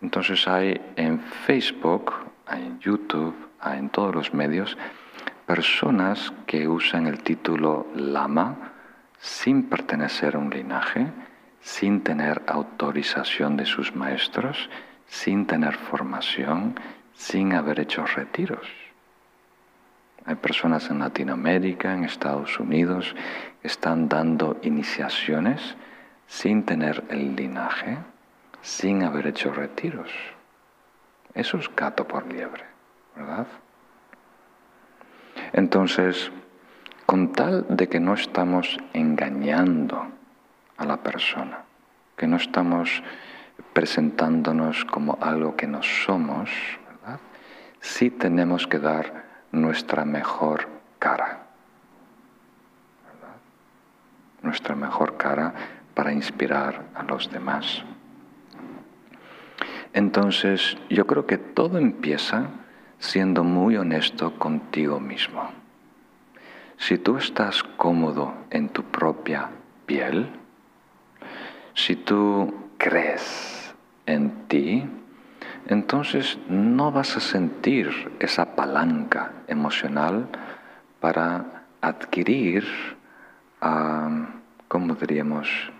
[0.00, 2.14] Entonces hay en Facebook,
[2.46, 4.78] hay en YouTube, hay en todos los medios
[5.44, 8.72] personas que usan el título lama
[9.18, 11.08] sin pertenecer a un linaje,
[11.60, 14.70] sin tener autorización de sus maestros,
[15.06, 16.80] sin tener formación,
[17.12, 18.79] sin haber hecho retiros.
[20.26, 23.14] Hay personas en Latinoamérica, en Estados Unidos,
[23.62, 25.76] que están dando iniciaciones
[26.26, 27.98] sin tener el linaje,
[28.62, 30.10] sin haber hecho retiros.
[31.34, 32.64] Eso es gato por liebre,
[33.16, 33.46] ¿verdad?
[35.52, 36.30] Entonces,
[37.06, 40.06] con tal de que no estamos engañando
[40.76, 41.64] a la persona,
[42.16, 43.02] que no estamos
[43.72, 46.50] presentándonos como algo que no somos,
[46.86, 47.20] ¿verdad?
[47.80, 51.46] sí tenemos que dar nuestra mejor cara.
[54.42, 55.54] Nuestra mejor cara
[55.94, 57.82] para inspirar a los demás.
[59.92, 62.46] Entonces, yo creo que todo empieza
[62.98, 65.50] siendo muy honesto contigo mismo.
[66.76, 69.50] Si tú estás cómodo en tu propia
[69.86, 70.30] piel,
[71.74, 73.74] si tú crees
[74.06, 74.88] en ti,
[75.66, 80.28] entonces no vas a sentir esa palanca emocional
[81.00, 82.64] para adquirir,
[84.68, 85.72] ¿cómo diríamos?,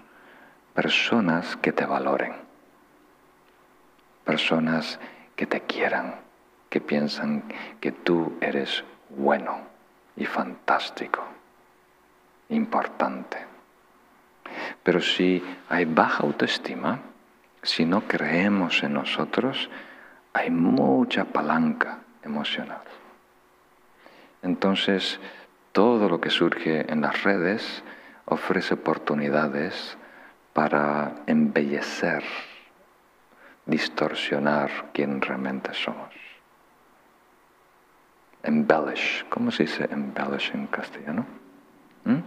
[0.75, 2.33] personas que te valoren,
[4.25, 5.01] personas
[5.35, 6.15] que te quieran,
[6.69, 7.43] que piensan
[7.81, 9.59] que tú eres bueno
[10.17, 11.25] y fantástico,
[12.51, 13.39] importante.
[14.83, 17.01] Pero si hay baja autoestima,
[17.63, 19.71] si no creemos en nosotros,
[20.33, 22.83] hay mucha palanca emocional.
[24.43, 25.21] Entonces,
[25.73, 27.83] todo lo que surge en las redes
[28.25, 29.97] ofrece oportunidades
[30.53, 32.25] para embellecer,
[33.67, 36.11] distorsionar quién realmente somos
[38.43, 39.25] embellish.
[39.29, 41.27] ¿Cómo se dice embellish en castellano?
[42.05, 42.19] ¿Mm?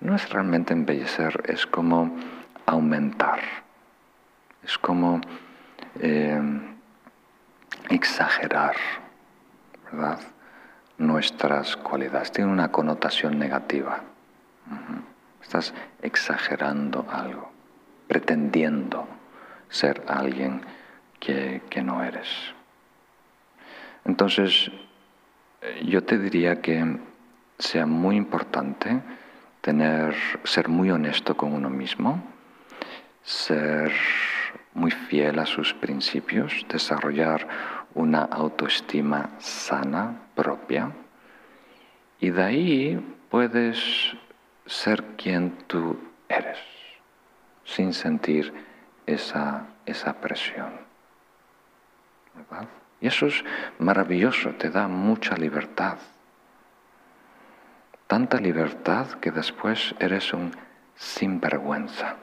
[0.00, 2.14] No es realmente embellecer, es como
[2.66, 3.40] aumentar.
[4.62, 5.20] Es como
[6.00, 6.40] eh,
[7.88, 8.76] exagerar,
[9.84, 10.18] ¿verdad?
[10.98, 12.32] Nuestras cualidades.
[12.32, 14.00] Tiene una connotación negativa.
[15.42, 17.52] Estás exagerando algo,
[18.08, 19.06] pretendiendo
[19.68, 20.62] ser alguien
[21.20, 22.28] que, que no eres.
[24.04, 24.70] Entonces,
[25.84, 26.98] yo te diría que
[27.58, 29.00] sea muy importante
[29.60, 30.14] tener,
[30.44, 32.22] ser muy honesto con uno mismo,
[33.26, 33.92] ser
[34.72, 37.48] muy fiel a sus principios, desarrollar
[37.94, 40.92] una autoestima sana, propia,
[42.20, 44.16] y de ahí puedes
[44.64, 45.98] ser quien tú
[46.28, 46.58] eres,
[47.64, 48.54] sin sentir
[49.06, 50.72] esa, esa presión.
[52.32, 52.68] ¿verdad?
[53.00, 53.44] Y eso es
[53.80, 55.98] maravilloso, te da mucha libertad.
[58.06, 60.52] Tanta libertad que después eres un
[60.94, 62.16] sinvergüenza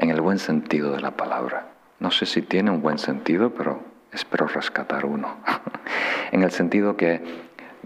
[0.00, 1.66] en el buen sentido de la palabra.
[1.98, 5.36] No sé si tiene un buen sentido, pero espero rescatar uno.
[6.32, 7.22] en el sentido que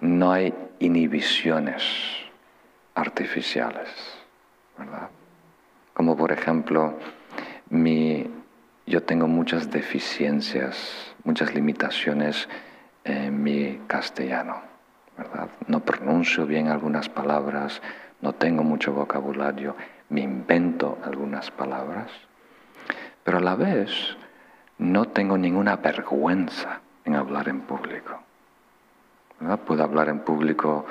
[0.01, 1.83] no hay inhibiciones
[2.95, 3.89] artificiales,
[4.79, 5.09] ¿verdad?
[5.93, 6.97] Como por ejemplo,
[7.71, 8.31] mi,
[8.87, 12.49] yo tengo muchas deficiencias, muchas limitaciones
[13.03, 14.62] en mi castellano,
[15.19, 15.49] ¿verdad?
[15.67, 17.83] No pronuncio bien algunas palabras,
[18.21, 19.75] no tengo mucho vocabulario
[20.15, 22.09] me invento algunas palabras,
[23.25, 24.17] pero a la vez
[24.79, 28.21] no tengo ninguna vergüenza en hablar en público.
[29.67, 30.87] Puedo hablar en público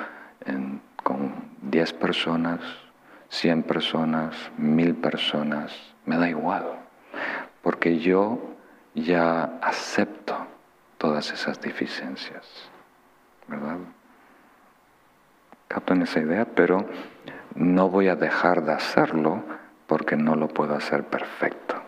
[1.02, 2.60] con 10 personas,
[3.30, 5.72] 100 personas, 1000 personas,
[6.04, 6.66] me da igual,
[7.62, 8.38] porque yo
[8.94, 10.36] ya acepto
[10.98, 12.46] todas esas deficiencias,
[13.48, 13.78] ¿verdad?
[15.88, 16.86] en esa idea, pero
[17.54, 19.42] no voy a dejar de hacerlo
[19.86, 21.80] porque no lo puedo hacer perfecto.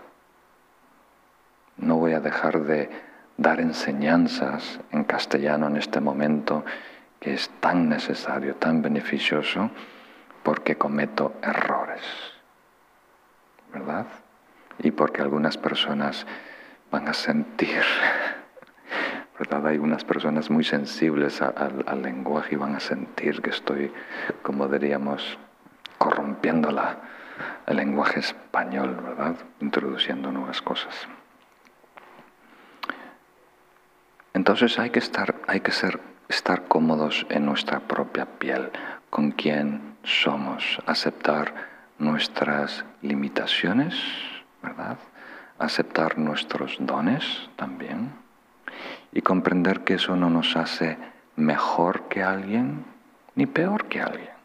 [1.78, 2.90] No voy a dejar de
[3.36, 6.64] dar enseñanzas en castellano en este momento
[7.20, 9.70] que es tan necesario, tan beneficioso,
[10.42, 12.02] porque cometo errores.
[13.72, 14.06] ¿Verdad?
[14.78, 16.26] Y porque algunas personas
[16.90, 17.82] van a sentir
[19.38, 19.66] ¿verdad?
[19.66, 23.92] Hay unas personas muy sensibles al lenguaje y van a sentir que estoy,
[24.42, 25.38] como diríamos,
[25.98, 26.98] corrompiendo la,
[27.66, 29.36] el lenguaje español, ¿verdad?
[29.60, 31.08] Introduciendo nuevas cosas.
[34.34, 38.70] Entonces hay que estar, hay que ser, estar cómodos en nuestra propia piel,
[39.08, 41.54] con quien somos, aceptar
[41.98, 43.94] nuestras limitaciones,
[44.62, 44.98] ¿verdad?
[45.58, 48.12] Aceptar nuestros dones también
[49.10, 50.98] y comprender que eso no nos hace
[51.36, 52.84] mejor que alguien
[53.34, 54.35] ni peor que alguien.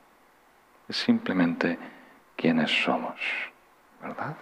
[0.92, 1.78] Simplemente
[2.36, 3.16] quienes somos,
[4.02, 4.36] ¿verdad?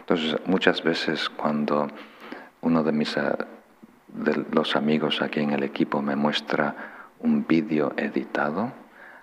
[0.00, 1.88] Entonces, muchas veces cuando
[2.60, 3.36] uno de mis eh,
[4.08, 6.74] de los amigos aquí en el equipo me muestra
[7.20, 8.72] un vídeo editado,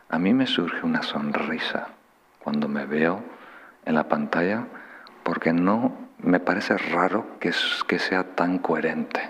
[0.09, 1.87] a mí me surge una sonrisa
[2.39, 3.23] cuando me veo
[3.85, 4.67] en la pantalla
[5.23, 7.51] porque no me parece raro que,
[7.87, 9.21] que sea tan coherente.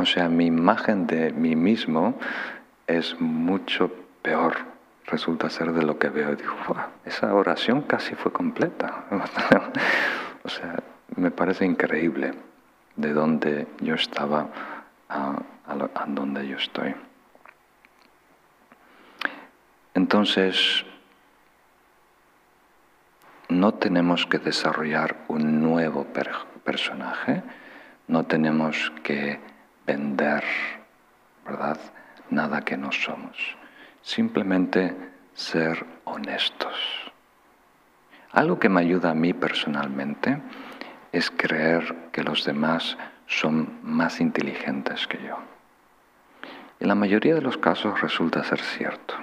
[0.00, 2.18] O sea, mi imagen de mí mismo
[2.86, 4.56] es mucho peor,
[5.04, 6.32] resulta ser de lo que veo.
[6.32, 6.56] Y digo,
[7.04, 9.04] esa oración casi fue completa.
[10.42, 10.82] o sea,
[11.16, 12.32] me parece increíble
[12.96, 14.48] de dónde yo estaba
[15.08, 16.94] a donde yo estoy.
[19.92, 20.84] Entonces,
[23.48, 26.06] no tenemos que desarrollar un nuevo
[26.64, 27.42] personaje,
[28.08, 29.38] no tenemos que
[29.86, 30.42] vender,
[31.44, 31.78] ¿verdad?
[32.30, 33.36] Nada que no somos.
[34.04, 34.94] Simplemente
[35.32, 36.74] ser honestos.
[38.32, 40.42] Algo que me ayuda a mí personalmente
[41.10, 45.38] es creer que los demás son más inteligentes que yo.
[46.80, 49.14] En la mayoría de los casos resulta ser cierto.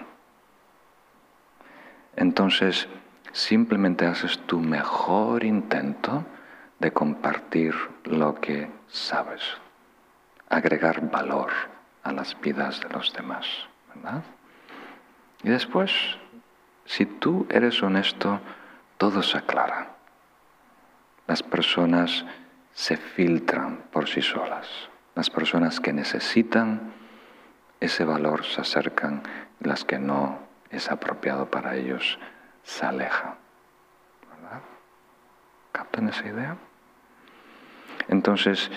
[2.16, 2.88] Entonces,
[3.34, 6.26] simplemente haces tu mejor intento
[6.80, 7.76] de compartir
[8.06, 9.44] lo que sabes,
[10.50, 11.52] agregar valor
[12.02, 13.46] a las vidas de los demás,
[13.94, 14.24] ¿verdad?
[15.44, 15.92] Y después,
[16.86, 18.40] si tú eres honesto,
[18.98, 19.96] todo se aclara.
[21.28, 22.26] Las personas
[22.74, 24.68] se filtran por sí solas.
[25.16, 26.94] Las personas que necesitan
[27.80, 29.24] ese valor se acercan
[29.60, 30.40] y las que no
[30.70, 32.20] es apropiado para ellos
[32.64, 33.36] se aleja.
[34.30, 34.62] ¿Verdad?
[35.72, 36.58] ¿Captan esa idea?
[38.08, 38.70] Entonces,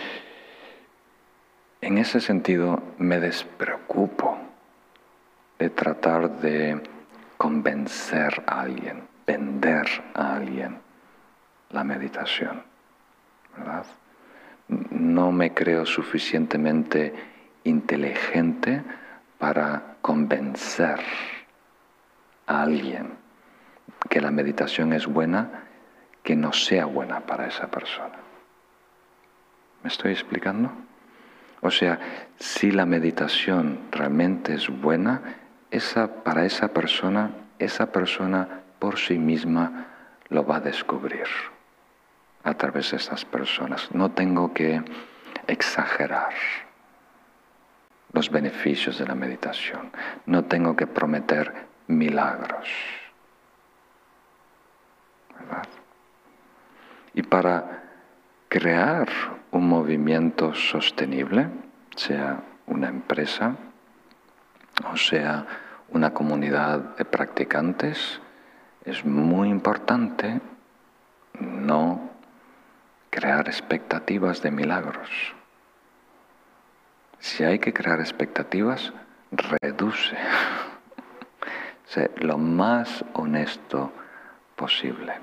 [1.80, 4.38] en ese sentido, me despreocupo
[5.58, 6.80] de tratar de
[7.36, 10.78] convencer a alguien, vender a alguien
[11.70, 12.62] la meditación.
[13.56, 13.86] ¿verdad?
[14.68, 17.12] No me creo suficientemente
[17.64, 18.82] inteligente
[19.38, 21.00] para convencer
[22.46, 23.14] a alguien
[24.08, 25.64] que la meditación es buena
[26.22, 28.16] que no sea buena para esa persona.
[29.82, 30.70] ¿Me estoy explicando?
[31.60, 31.98] O sea,
[32.38, 35.22] si la meditación realmente es buena,
[35.74, 39.86] esa, para esa persona, esa persona por sí misma
[40.28, 41.26] lo va a descubrir
[42.44, 43.90] a través de estas personas.
[43.92, 44.82] No tengo que
[45.46, 46.32] exagerar
[48.12, 49.90] los beneficios de la meditación.
[50.26, 52.68] No tengo que prometer milagros.
[55.40, 55.68] ¿Verdad?
[57.14, 57.82] Y para
[58.48, 59.08] crear
[59.50, 61.48] un movimiento sostenible,
[61.96, 63.56] sea una empresa
[64.90, 65.46] o sea
[65.94, 68.20] una comunidad de practicantes,
[68.84, 70.40] es muy importante
[71.40, 72.10] no
[73.10, 75.08] crear expectativas de milagros.
[77.20, 78.92] Si hay que crear expectativas,
[79.30, 80.16] reduce.
[81.86, 83.92] sé lo más honesto
[84.56, 85.14] posible.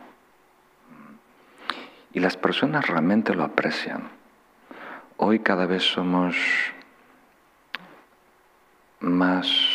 [2.13, 4.09] Y las personas realmente lo aprecian.
[5.17, 6.35] Hoy cada vez somos
[9.01, 9.70] más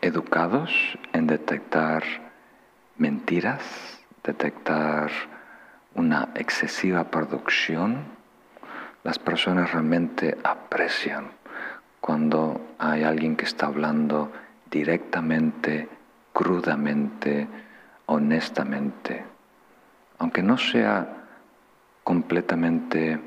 [0.00, 0.70] educados
[1.12, 2.02] en detectar
[2.96, 3.62] mentiras,
[4.24, 5.10] detectar
[5.94, 8.04] una excesiva producción.
[9.04, 11.30] Las personas realmente aprecian
[12.00, 14.30] cuando hay alguien que está hablando
[14.70, 15.88] directamente,
[16.32, 17.48] crudamente,
[18.06, 19.24] honestamente,
[20.18, 21.24] aunque no sea
[22.04, 23.20] completamente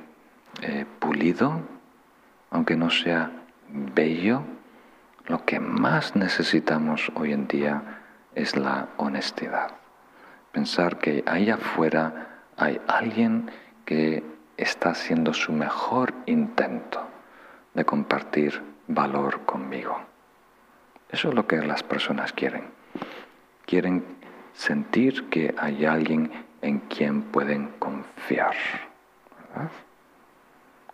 [0.62, 1.62] eh, pulido,
[2.50, 3.32] aunque no sea
[3.70, 4.44] bello,
[5.32, 7.82] lo que más necesitamos hoy en día
[8.36, 9.72] es la honestidad.
[10.52, 13.50] Pensar que ahí afuera hay alguien
[13.86, 14.26] que
[14.58, 17.08] está haciendo su mejor intento
[17.74, 19.98] de compartir valor conmigo.
[21.10, 22.66] Eso es lo que las personas quieren.
[23.66, 24.04] Quieren
[24.52, 26.30] sentir que hay alguien
[26.62, 28.56] en quien pueden confiar.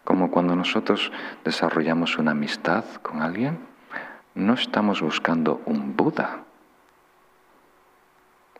[0.03, 1.11] Como cuando nosotros
[1.43, 3.76] desarrollamos una amistad con alguien,
[4.37, 6.43] no estamos buscando un Buda,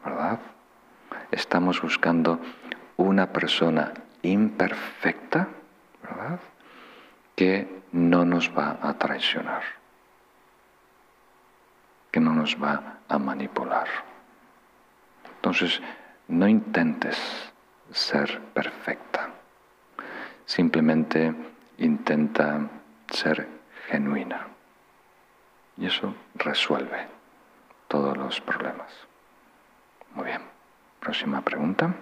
[0.04, 0.40] ¿verdad?
[1.30, 2.40] Estamos buscando
[2.98, 3.94] una persona
[4.24, 5.48] imperfecta,
[6.02, 6.40] ¿verdad?
[7.36, 9.62] Que no nos va a traicionar,
[12.12, 13.88] que no nos va a manipular.
[15.36, 15.80] Entonces,
[16.28, 17.54] no intentes
[17.92, 19.30] ser perfecta.
[20.44, 21.36] Simplemente
[21.78, 22.68] intenta
[23.12, 23.48] ser
[23.88, 24.57] genuina.
[25.78, 27.08] Y eso resuelve
[27.88, 28.92] todos los problemas.
[30.14, 30.42] Muy bien.
[31.00, 31.94] Próxima pregunta.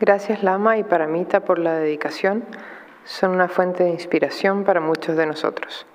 [0.00, 2.44] Gracias Lama y Paramita por la dedicación.
[3.04, 5.86] Son una fuente de inspiración para muchos de nosotros.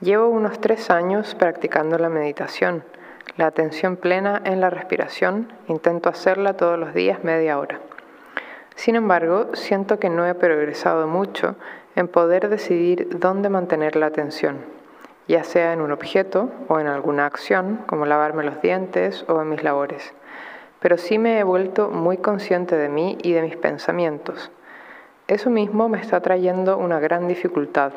[0.00, 2.82] Llevo unos tres años practicando la meditación
[3.36, 7.80] la atención plena en la respiración, intento hacerla todos los días media hora.
[8.74, 11.56] Sin embargo, siento que no he progresado mucho
[11.96, 14.58] en poder decidir dónde mantener la atención,
[15.28, 19.48] ya sea en un objeto o en alguna acción, como lavarme los dientes o en
[19.48, 20.14] mis labores.
[20.80, 24.50] Pero sí me he vuelto muy consciente de mí y de mis pensamientos.
[25.28, 27.92] Eso mismo me está trayendo una gran dificultad,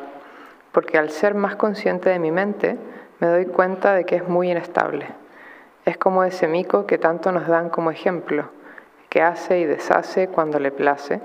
[0.72, 2.76] porque al ser más consciente de mi mente,
[3.18, 5.06] me doy cuenta de que es muy inestable
[5.86, 8.50] es como ese mico que tanto nos dan como ejemplo,
[9.08, 11.20] que hace y deshace cuando le place,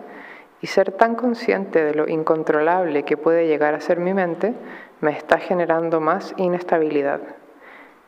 [0.62, 4.54] y ser tan consciente de lo incontrolable que puede llegar a ser mi mente
[5.00, 7.20] me está generando más inestabilidad.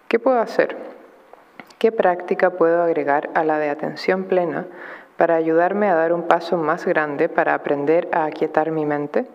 [0.08, 0.78] ¿Qué puedo hacer?
[1.80, 4.68] ¿Qué práctica puedo agregar a la de atención plena
[5.18, 9.26] para ayudarme a dar un paso más grande para aprender a aquietar mi mente?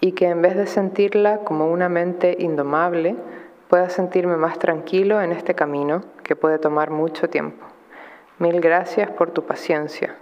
[0.00, 3.16] Y que en vez de sentirla como una mente indomable,
[3.68, 7.64] pueda sentirme más tranquilo en este camino que puede tomar mucho tiempo.
[8.38, 10.14] Mil gracias por tu paciencia.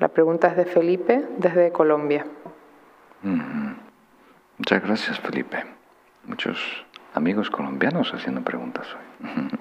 [0.00, 2.26] La pregunta es de Felipe desde Colombia.
[4.58, 5.64] Muchas gracias Felipe.
[6.24, 6.84] Muchos
[7.14, 9.50] amigos colombianos haciendo preguntas hoy.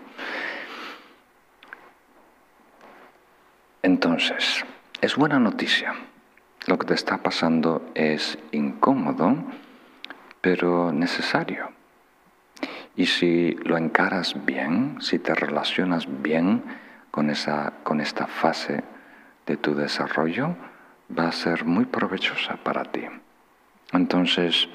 [3.83, 4.65] Entonces,
[5.01, 5.93] es buena noticia.
[6.67, 9.35] Lo que te está pasando es incómodo,
[10.41, 11.69] pero necesario.
[12.95, 16.63] Y si lo encaras bien, si te relacionas bien
[17.11, 18.83] con, esa, con esta fase
[19.45, 20.55] de tu desarrollo,
[21.17, 23.03] va a ser muy provechosa para ti.
[23.91, 24.67] Entonces,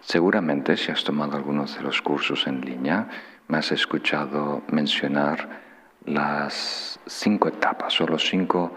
[0.00, 3.08] seguramente si has tomado algunos de los cursos en línea,
[3.48, 5.60] me has escuchado mencionar
[6.04, 8.72] las cinco etapas o los cinco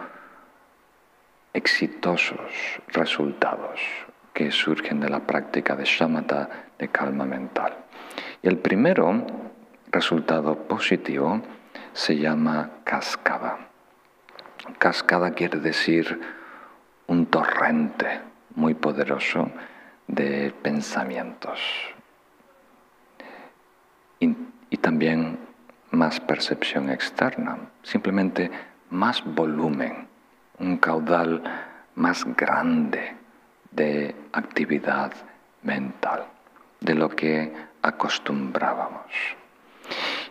[1.54, 2.40] exitosos
[2.88, 3.80] resultados
[4.34, 7.74] que surgen de la práctica de shamatha de calma mental.
[8.42, 9.26] Y el primero
[9.92, 11.42] resultado positivo
[11.94, 13.70] se llama cascada.
[14.78, 16.20] Cascada quiere decir
[17.08, 18.22] un torrente
[18.56, 19.52] muy poderoso
[20.08, 21.60] de pensamientos
[24.20, 25.40] y, también
[25.92, 28.52] más percepción externa, simplemente
[28.90, 30.08] más volumen,
[30.60, 31.42] un caudal
[31.96, 33.16] más grande
[33.72, 35.12] de actividad
[35.64, 36.26] mental,
[36.82, 37.52] de lo que
[37.82, 39.12] acostumbrábamos.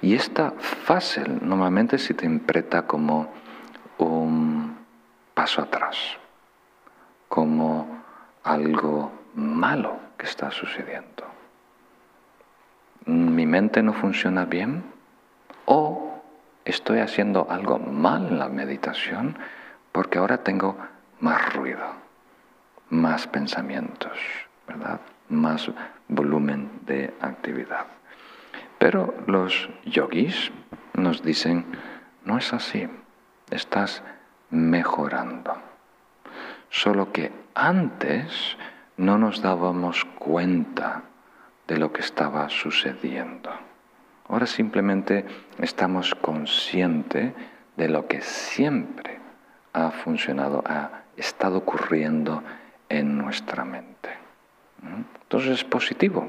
[0.02, 3.32] Y esta fase normalmente se interpreta como
[3.98, 4.76] un
[5.34, 5.96] paso atrás,
[7.28, 8.02] como
[8.42, 11.24] algo malo que está sucediendo.
[13.06, 14.84] Mi mente no funciona bien
[15.66, 16.22] o
[16.64, 19.36] estoy haciendo algo mal en la meditación
[19.92, 20.76] porque ahora tengo
[21.20, 21.84] más ruido,
[22.90, 24.18] más pensamientos,
[24.66, 25.00] ¿verdad?
[25.28, 25.70] Más
[26.08, 27.86] volumen de actividad.
[28.78, 30.50] Pero los yogis
[30.94, 31.64] nos dicen,
[32.24, 32.88] no es así,
[33.50, 34.02] estás
[34.50, 35.54] mejorando.
[36.70, 38.56] Solo que antes
[38.96, 41.02] no nos dábamos cuenta
[41.66, 43.50] de lo que estaba sucediendo.
[44.28, 45.24] Ahora simplemente
[45.58, 47.32] estamos conscientes
[47.76, 49.18] de lo que siempre
[49.72, 52.42] ha funcionado, ha estado ocurriendo
[52.88, 54.10] en nuestra mente.
[55.22, 56.26] Entonces es positivo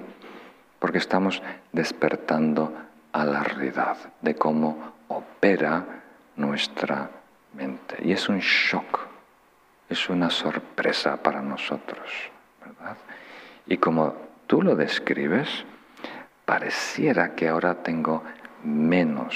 [0.80, 2.74] porque estamos despertando
[3.12, 6.04] a la realidad de cómo opera
[6.36, 7.10] nuestra
[7.54, 7.98] mente.
[8.04, 9.00] Y es un shock,
[9.90, 12.10] es una sorpresa para nosotros,
[12.64, 12.98] ¿verdad?
[13.68, 14.16] Y como
[14.48, 15.66] tú lo describes,
[16.46, 18.24] pareciera que ahora tengo
[18.64, 19.36] menos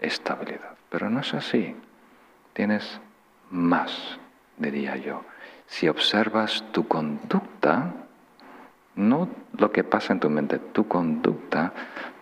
[0.00, 1.74] estabilidad, pero no es así.
[2.52, 3.00] Tienes
[3.50, 4.18] más,
[4.56, 5.24] diría yo.
[5.66, 7.92] Si observas tu conducta,
[8.96, 11.72] no lo que pasa en tu mente, tu conducta,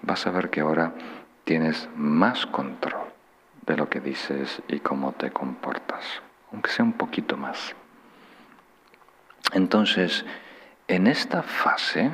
[0.02, 0.92] vas a ver que ahora
[1.44, 3.07] tienes más control
[3.68, 6.04] de lo que dices y cómo te comportas,
[6.52, 7.74] aunque sea un poquito más.
[9.52, 10.24] Entonces,
[10.88, 12.10] en esta fase,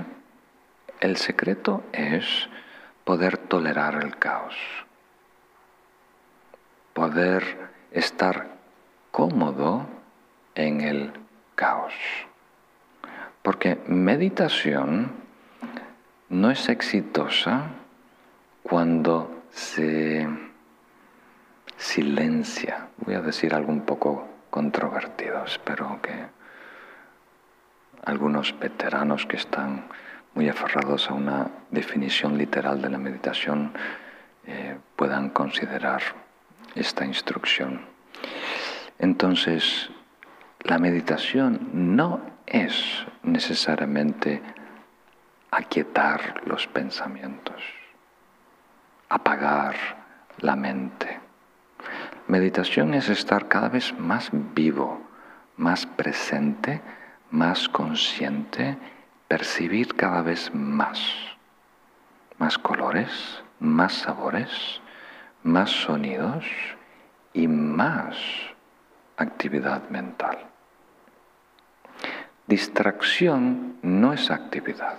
[1.01, 2.49] el secreto es
[3.05, 4.57] poder tolerar el caos,
[6.93, 8.49] poder estar
[9.11, 9.87] cómodo
[10.57, 11.13] en el
[11.55, 11.95] caos.
[13.43, 15.13] Porque meditación
[16.29, 17.69] no es exitosa
[18.63, 20.27] cuando se
[21.85, 22.89] silencia.
[22.97, 26.15] Voy a decir algo un poco controvertido, espero que
[28.05, 29.85] algunos veteranos que están
[30.35, 33.75] muy aferrados a una definición literal de la meditación
[34.47, 36.03] eh, puedan considerar
[36.75, 37.83] esta instrucción.
[38.99, 39.91] Entonces,
[40.61, 44.41] la meditación no es necesariamente
[45.51, 47.63] aquietar los pensamientos,
[49.11, 49.77] apagar
[50.39, 51.24] la mente.
[52.27, 55.03] Meditación es estar cada vez más vivo,
[55.59, 56.81] más presente,
[57.31, 58.79] más consciente,
[59.29, 60.99] percibir cada vez más,
[62.39, 64.81] más colores, más sabores,
[65.43, 66.47] más sonidos
[67.35, 68.17] y más
[69.19, 70.39] actividad mental.
[72.47, 74.97] Distracción no es actividad.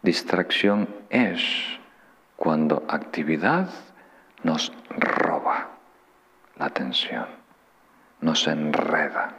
[0.00, 1.42] Distracción es
[2.36, 3.68] cuando actividad
[4.42, 5.73] nos roba
[6.56, 7.26] la atención,
[8.20, 9.34] nos enreda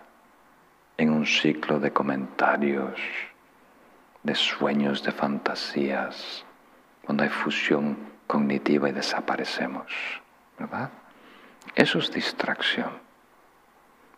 [0.97, 2.99] en un ciclo de comentarios,
[4.23, 6.45] de sueños, de fantasías,
[7.03, 7.97] cuando hay fusión
[8.27, 9.91] cognitiva y desaparecemos,
[10.57, 10.89] ¿verdad?
[11.75, 12.91] Eso es distracción.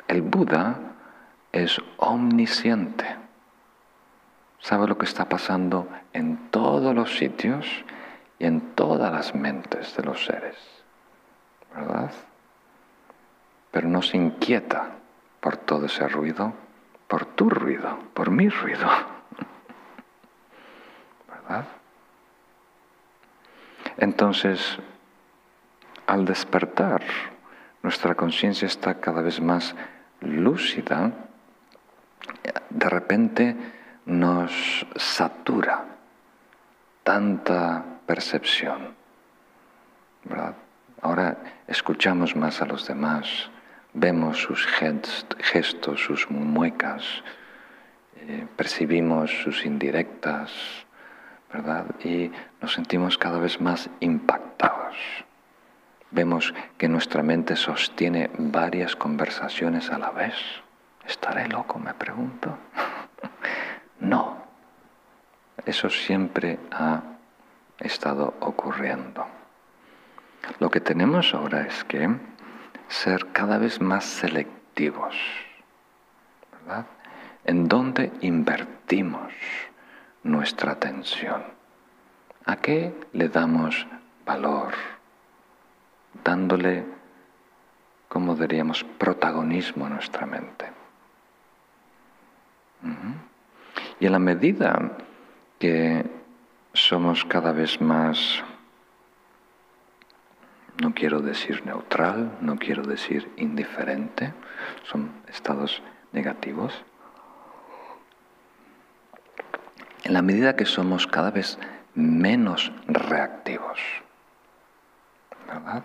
[0.08, 0.78] El Buda
[1.52, 3.06] es omnisciente.
[4.60, 7.66] Sabe lo que está pasando en todos los sitios
[8.40, 10.56] y en todas las mentes de los seres.
[11.76, 12.12] ¿Verdad?
[13.72, 14.92] Pero no se inquieta
[15.40, 16.54] por todo ese ruido,
[17.08, 18.88] por tu ruido, por mi ruido.
[21.30, 21.66] ¿Verdad?
[23.98, 24.78] Entonces,
[26.06, 27.04] al despertar,
[27.84, 29.76] nuestra conciencia está cada vez más
[30.22, 31.12] lúcida
[32.70, 33.56] de repente
[34.06, 35.86] nos satura
[37.04, 38.96] tanta percepción.
[41.02, 41.38] Ahora
[41.68, 43.50] escuchamos más a los demás,
[44.00, 47.04] vemos sus gestos, sus muecas,
[48.16, 50.52] eh, percibimos sus indirectas,
[51.52, 51.86] ¿verdad?
[52.04, 54.96] Y nos sentimos cada vez más impactados
[56.12, 60.36] vemos que nuestra mente sostiene varias conversaciones a la vez.
[61.06, 61.80] ¿Estaré loco?
[61.80, 62.58] Me pregunto.
[64.00, 64.46] no.
[65.66, 67.02] Eso siempre ha
[67.80, 69.26] estado ocurriendo.
[70.60, 72.10] Lo que tenemos ahora es que
[72.88, 75.16] ser cada vez más selectivos,
[76.52, 76.86] ¿verdad?
[77.46, 79.34] En dónde invertimos
[80.24, 81.44] nuestra atención.
[82.46, 83.88] ¿A qué le damos
[84.26, 84.74] valor?
[86.24, 86.86] Dándole,
[88.08, 90.72] como diríamos, protagonismo a nuestra mente.
[94.00, 94.98] Y en la medida
[95.60, 96.06] que
[96.74, 98.44] somos cada vez más,
[100.82, 104.34] no quiero decir neutral, no quiero decir indiferente,
[104.84, 105.82] son estados
[106.12, 106.84] negativos,
[110.04, 111.58] en la medida que somos cada vez
[111.96, 113.80] menos reactivos,
[115.48, 115.84] ¿verdad?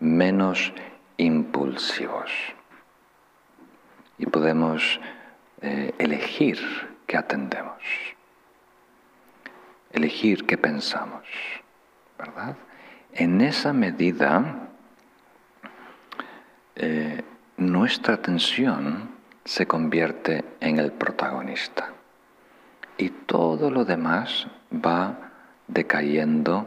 [0.00, 0.72] Menos
[1.16, 2.32] impulsivos.
[4.18, 5.00] Y podemos
[5.60, 6.58] eh, elegir
[7.06, 7.82] qué atendemos,
[9.92, 11.24] elegir qué pensamos,
[12.18, 12.56] ¿verdad?
[13.16, 14.70] En esa medida,
[16.74, 17.22] eh,
[17.56, 19.08] nuestra atención
[19.44, 21.92] se convierte en el protagonista
[22.98, 25.30] y todo lo demás va
[25.68, 26.66] decayendo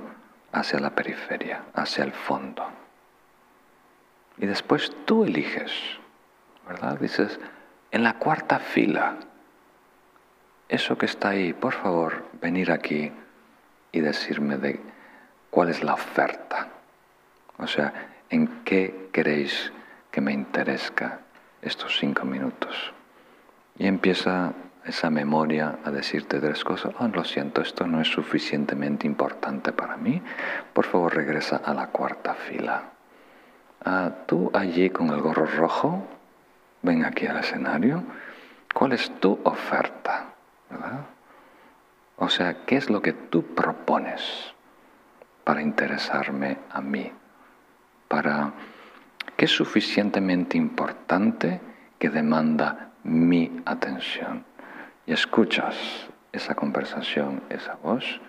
[0.53, 2.63] hacia la periferia, hacia el fondo.
[4.37, 5.73] Y después tú eliges,
[6.65, 6.97] ¿verdad?
[6.97, 7.41] Dices,
[7.91, 9.17] en la cuarta fila,
[10.69, 13.11] eso que está ahí, por favor, venir aquí
[13.91, 14.79] y decirme de
[15.57, 16.67] cuál es la oferta.
[17.57, 17.91] O sea,
[18.29, 19.73] ¿en qué queréis
[20.11, 21.21] que me interesa
[21.63, 22.93] estos cinco minutos?
[23.79, 24.53] Y empieza
[24.85, 29.97] esa memoria a decirte tres cosas, oh, lo siento, esto no es suficientemente importante para
[29.97, 30.21] mí,
[30.73, 32.91] por favor regresa a la cuarta fila.
[33.83, 36.05] Ah, tú allí con el gorro rojo,
[36.83, 38.03] ven aquí al escenario,
[38.75, 40.35] ¿cuál es tu oferta?
[42.17, 44.53] O sea, ¿qué es lo que tú propones
[45.47, 47.09] para interesarme a mí?
[48.09, 48.51] Para
[49.37, 51.61] qué es suficientemente importante
[51.97, 54.43] que demanda mi atención
[55.05, 58.19] y escuchas esa conversación, esa voz,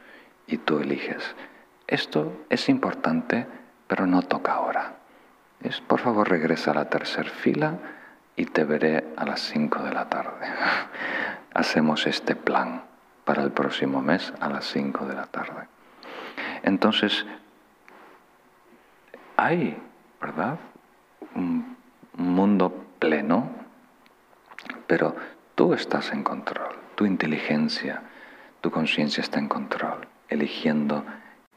[0.47, 1.35] y tú eliges.
[1.89, 3.49] Esto es importante,
[3.89, 4.99] pero no toca ahora.
[5.61, 7.79] Es, por favor, regresa a la tercera fila
[8.37, 10.47] y te veré a las 5 de la tarde.
[11.53, 12.85] Hacemos este plan
[13.25, 15.78] para el próximo mes a las 5 de la tarde.
[16.63, 17.27] Entonces,
[19.37, 19.77] hay,
[20.21, 20.59] ¿verdad?
[21.35, 21.77] Un
[22.15, 23.51] mundo pleno,
[24.87, 25.15] pero
[25.59, 28.01] Tú estás en control, tu inteligencia,
[28.61, 31.05] tu conciencia está en control, eligiendo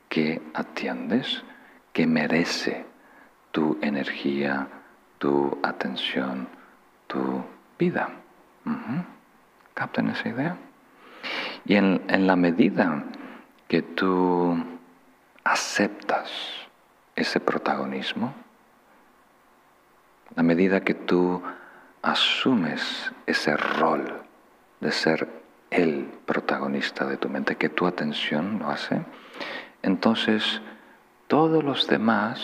[0.10, 1.44] qué atiendes,
[1.94, 2.84] qué merece
[3.52, 4.68] tu energía,
[5.20, 6.48] tu atención,
[7.06, 7.44] tu
[7.78, 8.10] vida.
[9.76, 10.58] ¿Captan esa idea?
[11.66, 13.04] Y en, en la medida
[13.68, 14.58] que tú
[15.44, 16.32] aceptas
[17.16, 18.34] ese protagonismo,
[20.36, 21.42] la medida que tú
[22.02, 24.24] asumes ese rol
[24.80, 25.28] de ser
[25.70, 29.02] el protagonista de tu mente, que tu atención lo hace,
[29.82, 30.62] entonces
[31.28, 32.42] todos los demás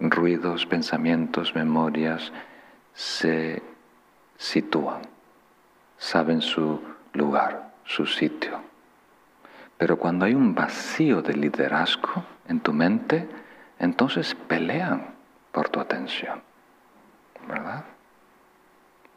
[0.00, 2.32] ruidos, pensamientos, memorias
[2.94, 3.62] se
[4.36, 5.02] sitúan,
[5.96, 6.80] saben su
[7.12, 8.65] lugar, su sitio.
[9.78, 13.28] Pero cuando hay un vacío de liderazgo en tu mente,
[13.78, 15.14] entonces pelean
[15.52, 16.42] por tu atención,
[17.48, 17.84] ¿verdad?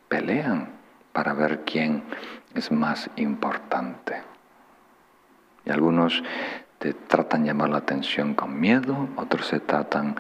[0.10, 0.68] pelean
[1.14, 2.04] para ver quién
[2.54, 4.22] es más importante.
[5.66, 6.22] Y algunos
[6.80, 10.16] te tratan de llamar la atención con miedo, otros se tratan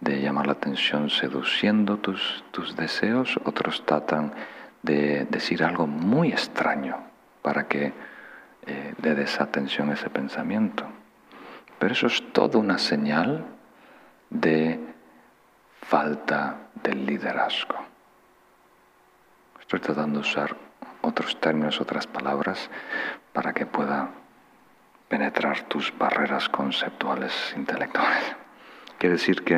[0.00, 4.32] de llamar la atención seduciendo tus, tus deseos, otros tratan
[4.82, 6.96] de decir algo muy extraño
[7.42, 7.92] para que
[8.66, 10.84] eh, le des atención a ese pensamiento.
[11.78, 13.44] Pero eso es toda una señal
[14.28, 14.78] de
[15.82, 17.76] falta del liderazgo.
[19.60, 20.56] Estoy tratando de usar
[21.00, 22.70] otros términos, otras palabras,
[23.32, 24.10] para que pueda
[25.08, 28.36] penetrar tus barreras conceptuales intelectuales.
[28.98, 29.56] Quiere decir que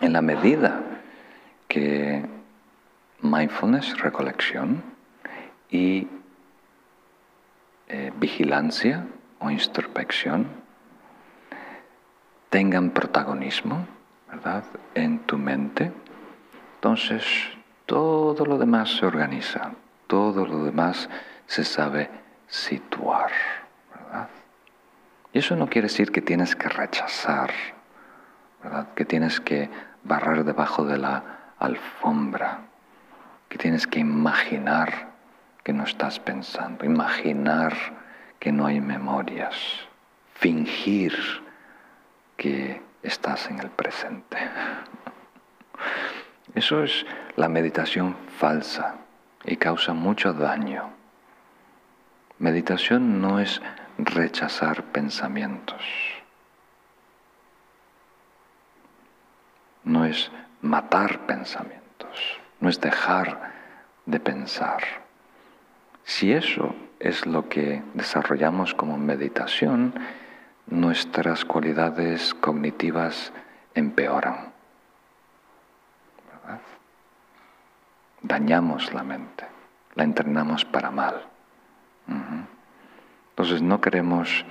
[0.00, 0.80] en la medida
[1.66, 2.24] que
[3.20, 4.82] mindfulness, recolección
[5.70, 6.06] y
[7.88, 9.06] eh, vigilancia
[9.38, 10.46] o introspección
[12.50, 13.86] tengan protagonismo,
[14.30, 15.92] ¿verdad?, en tu mente,
[16.76, 17.24] entonces
[17.86, 19.72] todo lo demás se organiza,
[20.06, 21.10] todo lo demás
[21.46, 22.10] se sabe
[22.46, 23.30] situar,
[23.94, 24.28] ¿verdad?
[25.32, 27.50] Y eso no quiere decir que tienes que rechazar
[28.62, 28.88] ¿verdad?
[28.94, 29.70] Que tienes que
[30.04, 31.22] barrer debajo de la
[31.58, 32.60] alfombra,
[33.48, 35.07] que tienes que imaginar
[35.68, 37.74] que no estás pensando, imaginar
[38.40, 39.54] que no hay memorias,
[40.32, 41.12] fingir
[42.38, 44.38] que estás en el presente.
[46.54, 47.04] Eso es
[47.36, 48.94] la meditación falsa
[49.44, 50.88] y causa mucho daño.
[52.38, 53.60] Meditación no es
[53.98, 55.82] rechazar pensamientos,
[59.84, 60.30] no es
[60.62, 63.52] matar pensamientos, no es dejar
[64.06, 65.07] de pensar.
[66.08, 69.92] Si eso es lo que desarrollamos como meditación,
[70.66, 73.30] nuestras cualidades cognitivas
[73.74, 74.54] empeoran.
[78.22, 79.44] Dañamos la mente,
[79.96, 81.26] la entrenamos para mal.
[83.28, 84.46] Entonces no queremos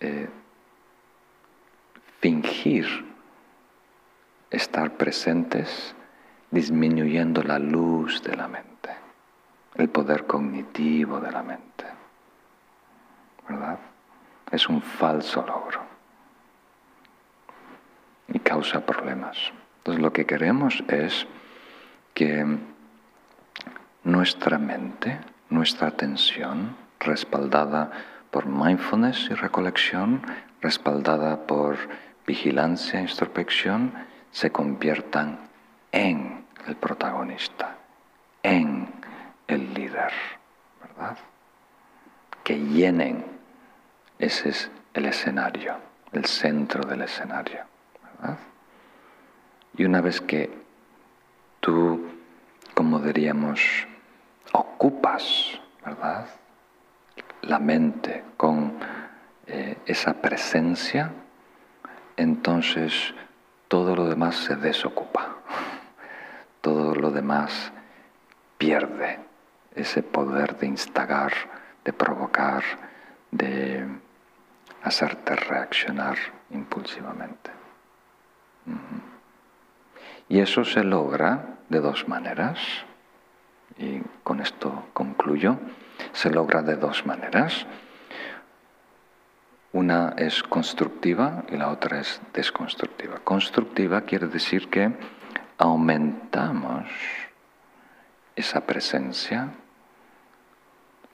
[0.00, 0.28] eh,
[2.20, 2.86] fingir
[4.50, 5.94] estar presentes
[6.50, 8.71] disminuyendo la luz de la mente,
[9.74, 11.84] el poder cognitivo de la mente.
[13.48, 13.78] ¿Verdad?
[14.50, 15.80] Es un falso logro
[18.28, 19.36] y causa problemas.
[19.78, 21.26] Entonces lo que queremos es
[22.14, 22.46] que
[24.04, 25.18] nuestra mente,
[25.48, 27.90] nuestra atención, respaldada
[28.30, 30.22] por mindfulness y recolección,
[30.60, 31.76] respaldada por
[32.26, 33.92] vigilancia e introspección,
[34.30, 35.38] se conviertan
[35.90, 37.76] en el protagonista,
[38.42, 39.01] en
[39.46, 40.12] el líder,
[40.80, 41.16] ¿verdad?
[42.44, 43.24] Que llenen,
[44.18, 45.76] ese es el escenario,
[46.12, 47.64] el centro del escenario,
[48.02, 48.38] ¿verdad?
[49.76, 50.50] Y una vez que
[51.60, 52.00] tú,
[52.74, 53.86] como diríamos,
[54.52, 56.26] ocupas, ¿verdad?
[57.42, 58.78] La mente con
[59.46, 61.10] eh, esa presencia,
[62.16, 63.14] entonces
[63.68, 65.36] todo lo demás se desocupa,
[66.60, 67.72] todo lo demás
[68.58, 69.31] pierde
[69.74, 71.32] ese poder de instagar,
[71.84, 72.62] de provocar,
[73.30, 73.86] de
[74.82, 76.16] hacerte reaccionar
[76.50, 77.50] impulsivamente.
[80.28, 82.58] Y eso se logra de dos maneras,
[83.78, 85.58] y con esto concluyo,
[86.12, 87.66] se logra de dos maneras.
[89.72, 93.18] Una es constructiva y la otra es desconstructiva.
[93.20, 94.92] Constructiva quiere decir que
[95.56, 96.86] aumentamos
[98.36, 99.48] esa presencia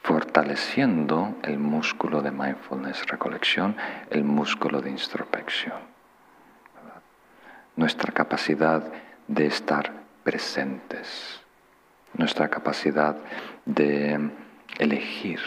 [0.03, 3.77] fortaleciendo el músculo de mindfulness, recolección,
[4.11, 5.77] el músculo de introspección.
[7.77, 8.83] Nuestra capacidad
[9.27, 9.93] de estar
[10.25, 11.41] presentes,
[12.15, 13.17] nuestra capacidad
[13.65, 14.31] de
[14.79, 15.41] elegir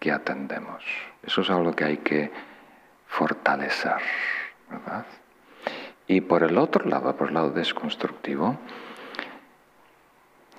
[0.00, 0.84] qué atendemos.
[1.22, 2.32] Eso es algo que hay que
[3.06, 4.00] fortalecer,
[4.68, 5.06] ¿verdad?
[6.06, 8.58] Y por el otro lado, por el lado desconstructivo,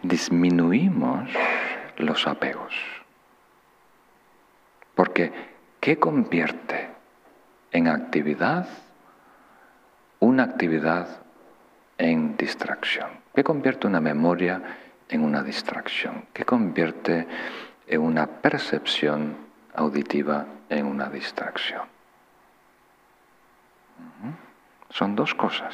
[0.01, 1.29] disminuimos
[1.97, 2.73] los apegos.
[4.95, 5.31] Porque,
[5.79, 6.89] ¿qué convierte
[7.71, 8.67] en actividad
[10.19, 11.07] una actividad
[11.97, 13.09] en distracción?
[13.35, 14.61] ¿Qué convierte una memoria
[15.09, 16.25] en una distracción?
[16.33, 17.27] ¿Qué convierte
[17.87, 19.35] en una percepción
[19.75, 21.81] auditiva en una distracción?
[24.89, 25.73] Son dos cosas.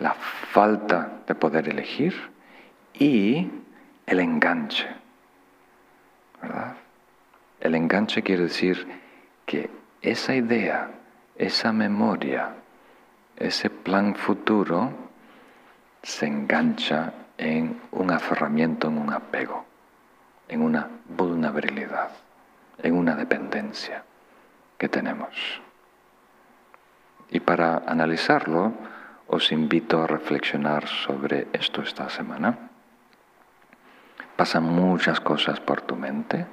[0.00, 2.14] La falta de poder elegir
[2.94, 3.50] y
[4.06, 4.88] el enganche.
[6.40, 6.76] ¿Verdad?
[7.60, 8.86] El enganche quiere decir
[9.44, 9.70] que
[10.00, 10.90] esa idea,
[11.36, 12.54] esa memoria,
[13.36, 14.92] ese plan futuro
[16.02, 19.64] se engancha en un aferramiento, en un apego,
[20.48, 22.10] en una vulnerabilidad,
[22.82, 24.04] en una dependencia
[24.76, 25.60] que tenemos.
[27.30, 28.72] Y para analizarlo,
[29.26, 32.56] os invito a reflexionar sobre esto esta semana.
[34.36, 36.46] Pasan muchas cosas por tu mente,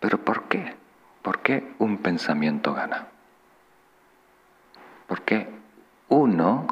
[0.00, 0.74] pero ¿por qué?
[1.22, 3.06] ¿Por qué un pensamiento gana?
[5.06, 5.48] ¿Por qué
[6.08, 6.66] uno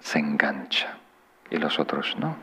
[0.00, 0.98] se engancha
[1.50, 2.36] y los otros no?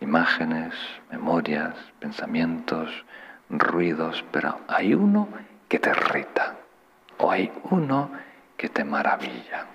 [0.00, 0.74] Imágenes,
[1.10, 3.04] memorias, pensamientos,
[3.48, 5.28] ruidos, pero hay uno
[5.68, 6.56] que te irrita
[7.18, 8.10] o hay uno
[8.56, 9.66] que te maravilla.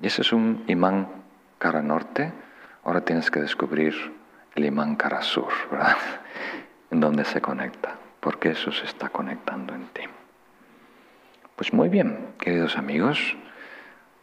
[0.00, 1.08] Y ese es un imán
[1.58, 2.32] cara norte.
[2.84, 3.94] Ahora tienes que descubrir
[4.54, 5.96] el imán cara sur, ¿verdad?
[6.92, 10.02] En dónde se conecta, porque eso se está conectando en ti.
[11.56, 13.34] Pues muy bien, queridos amigos,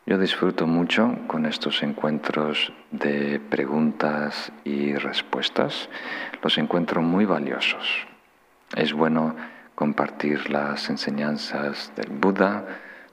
[0.06, 5.90] yo disfruto mucho con estos encuentros de preguntas y respuestas.
[6.44, 8.06] Los encuentro muy valiosos.
[8.76, 9.36] Es bueno
[9.74, 12.66] compartir las enseñanzas del Buda,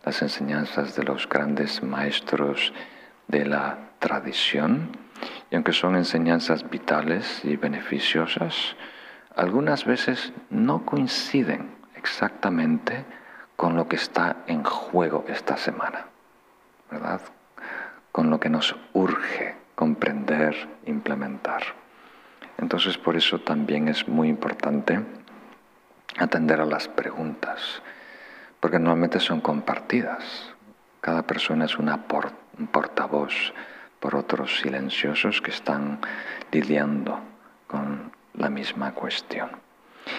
[0.05, 2.75] las enseñanzas de los grandes maestros
[3.27, 4.91] de la tradición,
[5.51, 8.77] y aunque son enseñanzas vitales y beneficiosas,
[9.37, 13.05] algunas veces no coinciden exactamente
[13.55, 16.07] con lo que está en juego esta semana,
[16.91, 17.21] ¿verdad?
[18.13, 21.63] Con lo que nos urge comprender, implementar.
[22.57, 25.01] Entonces por eso también es muy importante
[26.19, 27.83] atender a las preguntas,
[28.59, 30.55] porque normalmente son compartidas.
[31.03, 32.07] Cada persona es una
[32.59, 33.53] un portavoz
[34.01, 36.01] por otros silenciosos que están
[36.51, 37.21] lidiando
[37.67, 39.51] con la misma cuestión.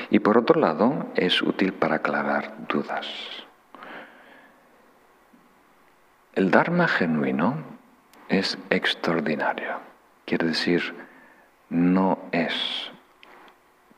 [0.10, 3.08] Y por otro lado, es útil para aclarar dudas.
[6.34, 7.56] El Dharma genuino
[8.30, 9.80] es extraordinario.
[10.26, 10.94] Quiere decir,
[11.70, 12.92] no es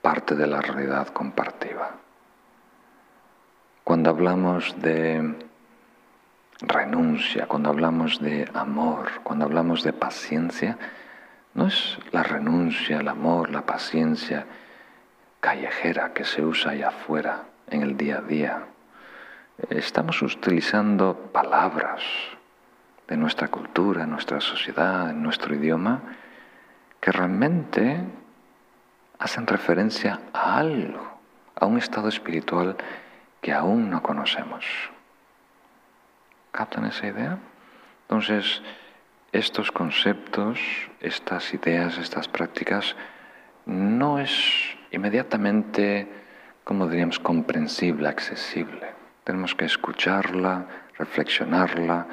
[0.02, 1.96] parte de la realidad compartida.
[3.84, 5.36] Cuando hablamos de
[6.62, 10.78] renuncia, cuando hablamos de amor, cuando hablamos de paciencia,
[11.54, 14.46] no es la renuncia, el amor, la paciencia
[15.40, 18.64] callejera que se usa allá afuera en el día a día.
[19.70, 22.02] Estamos utilizando palabras
[23.08, 26.02] de nuestra cultura, nuestra sociedad, en nuestro idioma,
[27.00, 28.04] que realmente
[29.18, 31.20] hacen referencia a algo,
[31.56, 32.78] a un estado espiritual
[33.42, 34.66] que aún no conocemos.
[36.52, 37.38] ¿Captan esa idea?
[38.04, 38.62] Entonces,
[39.32, 40.60] estos conceptos,
[41.02, 42.96] estas ideas, estas prácticas,
[43.66, 44.32] no es
[44.92, 46.08] inmediatamente,
[46.64, 48.94] como diríamos, comprensible, accesible.
[49.24, 50.66] Tenemos que escucharla,
[50.98, 52.08] reflexionarla,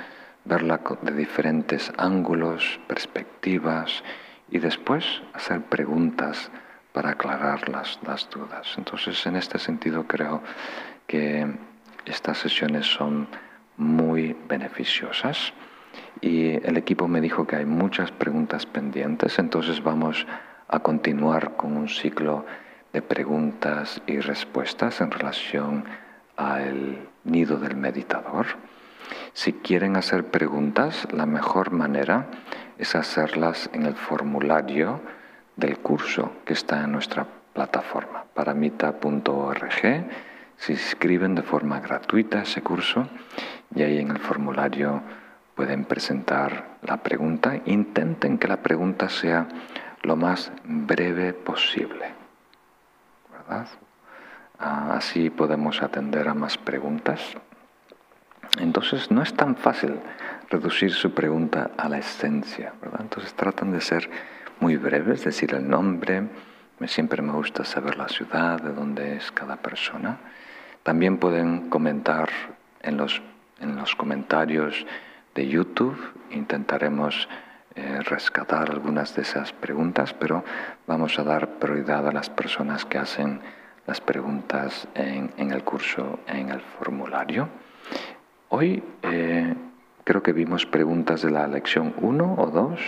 [0.44, 4.04] verla de diferentes ángulos, perspectivas
[4.50, 6.50] y después hacer preguntas
[6.92, 8.74] para aclarar las, las dudas.
[8.76, 10.42] Entonces, en este sentido, creo
[11.06, 11.46] que
[12.04, 13.28] estas sesiones son
[13.76, 15.52] muy beneficiosas
[16.20, 20.26] y el equipo me dijo que hay muchas preguntas pendientes, entonces vamos
[20.68, 22.44] a continuar con un ciclo
[22.92, 25.84] de preguntas y respuestas en relación
[26.36, 28.46] al nido del meditador.
[29.32, 32.26] Si quieren hacer preguntas, la mejor manera
[32.78, 35.00] es hacerlas en el formulario
[35.56, 40.06] del curso que está en nuestra plataforma, paramita.org.
[40.56, 43.08] Se inscriben de forma gratuita ese curso
[43.74, 45.02] y ahí en el formulario
[45.56, 47.56] pueden presentar la pregunta.
[47.64, 49.48] Intenten que la pregunta sea
[50.02, 52.12] lo más breve posible.
[53.32, 53.66] ¿Verdad?
[54.60, 57.20] Ah, así podemos atender a más preguntas.
[58.60, 59.98] Entonces no es tan fácil
[60.48, 63.00] reducir su pregunta a la esencia, ¿verdad?
[63.00, 64.08] Entonces tratan de ser
[64.60, 66.28] muy breves, decir el nombre,
[66.86, 70.18] siempre me gusta saber la ciudad, de dónde es cada persona.
[70.82, 72.28] También pueden comentar
[72.80, 73.20] en los,
[73.60, 74.86] en los comentarios
[75.36, 75.96] de YouTube,
[76.30, 77.28] intentaremos
[77.74, 80.42] eh, rescatar algunas de esas preguntas, pero
[80.86, 83.40] vamos a dar prioridad a las personas que hacen
[83.86, 87.50] las preguntas en, el curso, en el formulario.
[88.48, 89.54] Hoy eh,
[90.04, 92.80] creo que vimos preguntas de la lección 1 o 2,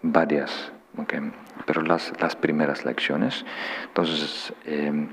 [0.00, 0.72] varias,
[1.66, 3.44] pero las, las, primeras lecciones.
[3.84, 5.08] Entonces, em,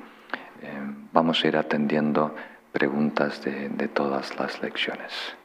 [1.11, 2.33] vamos a ir atendiendo
[2.71, 5.40] preguntas de, de todas las lecciones.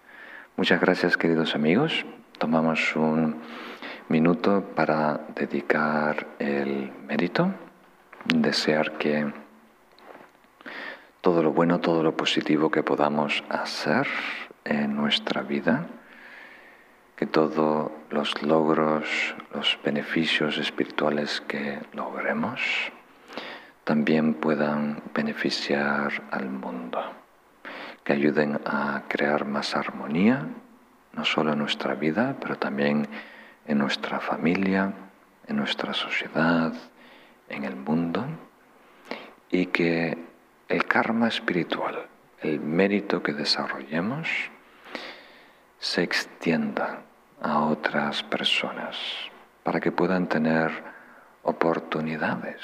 [0.59, 2.07] Muchas gracias, queridos amigos.
[2.39, 3.43] Tomamos un
[4.09, 7.53] minuto para dedicar el mérito,
[8.25, 9.31] desear que
[11.21, 14.07] todo lo bueno, todo lo positivo que podamos hacer
[14.65, 15.89] en nuestra vida,
[17.17, 22.63] que todos los logros, los beneficios espirituales que logremos,
[23.85, 27.03] también puedan beneficiar al mundo,
[28.07, 30.47] que ayuden a crear más armonía,
[31.13, 33.09] no solo en nuestra vida, pero también
[33.67, 34.93] en nuestra familia,
[35.49, 36.73] en nuestra sociedad,
[37.49, 38.25] en el mundo,
[39.51, 40.17] y que
[40.69, 42.07] el karma espiritual,
[42.43, 44.29] el mérito que desarrollemos,
[45.81, 47.03] se extienda
[47.43, 48.97] a otras personas
[49.65, 50.71] para que puedan tener
[51.43, 52.61] oportunidades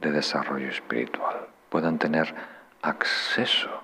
[0.00, 2.34] de desarrollo espiritual, puedan tener
[2.80, 3.81] acceso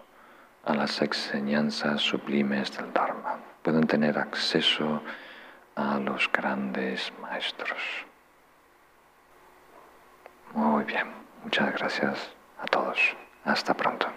[0.69, 5.03] a las enseñanzas sublimes del Dharma, puedan tener acceso
[5.75, 7.81] a los grandes maestros.
[10.53, 11.07] Muy bien,
[11.43, 12.19] muchas gracias
[12.61, 12.99] a todos.
[13.45, 14.09] Hasta pronto.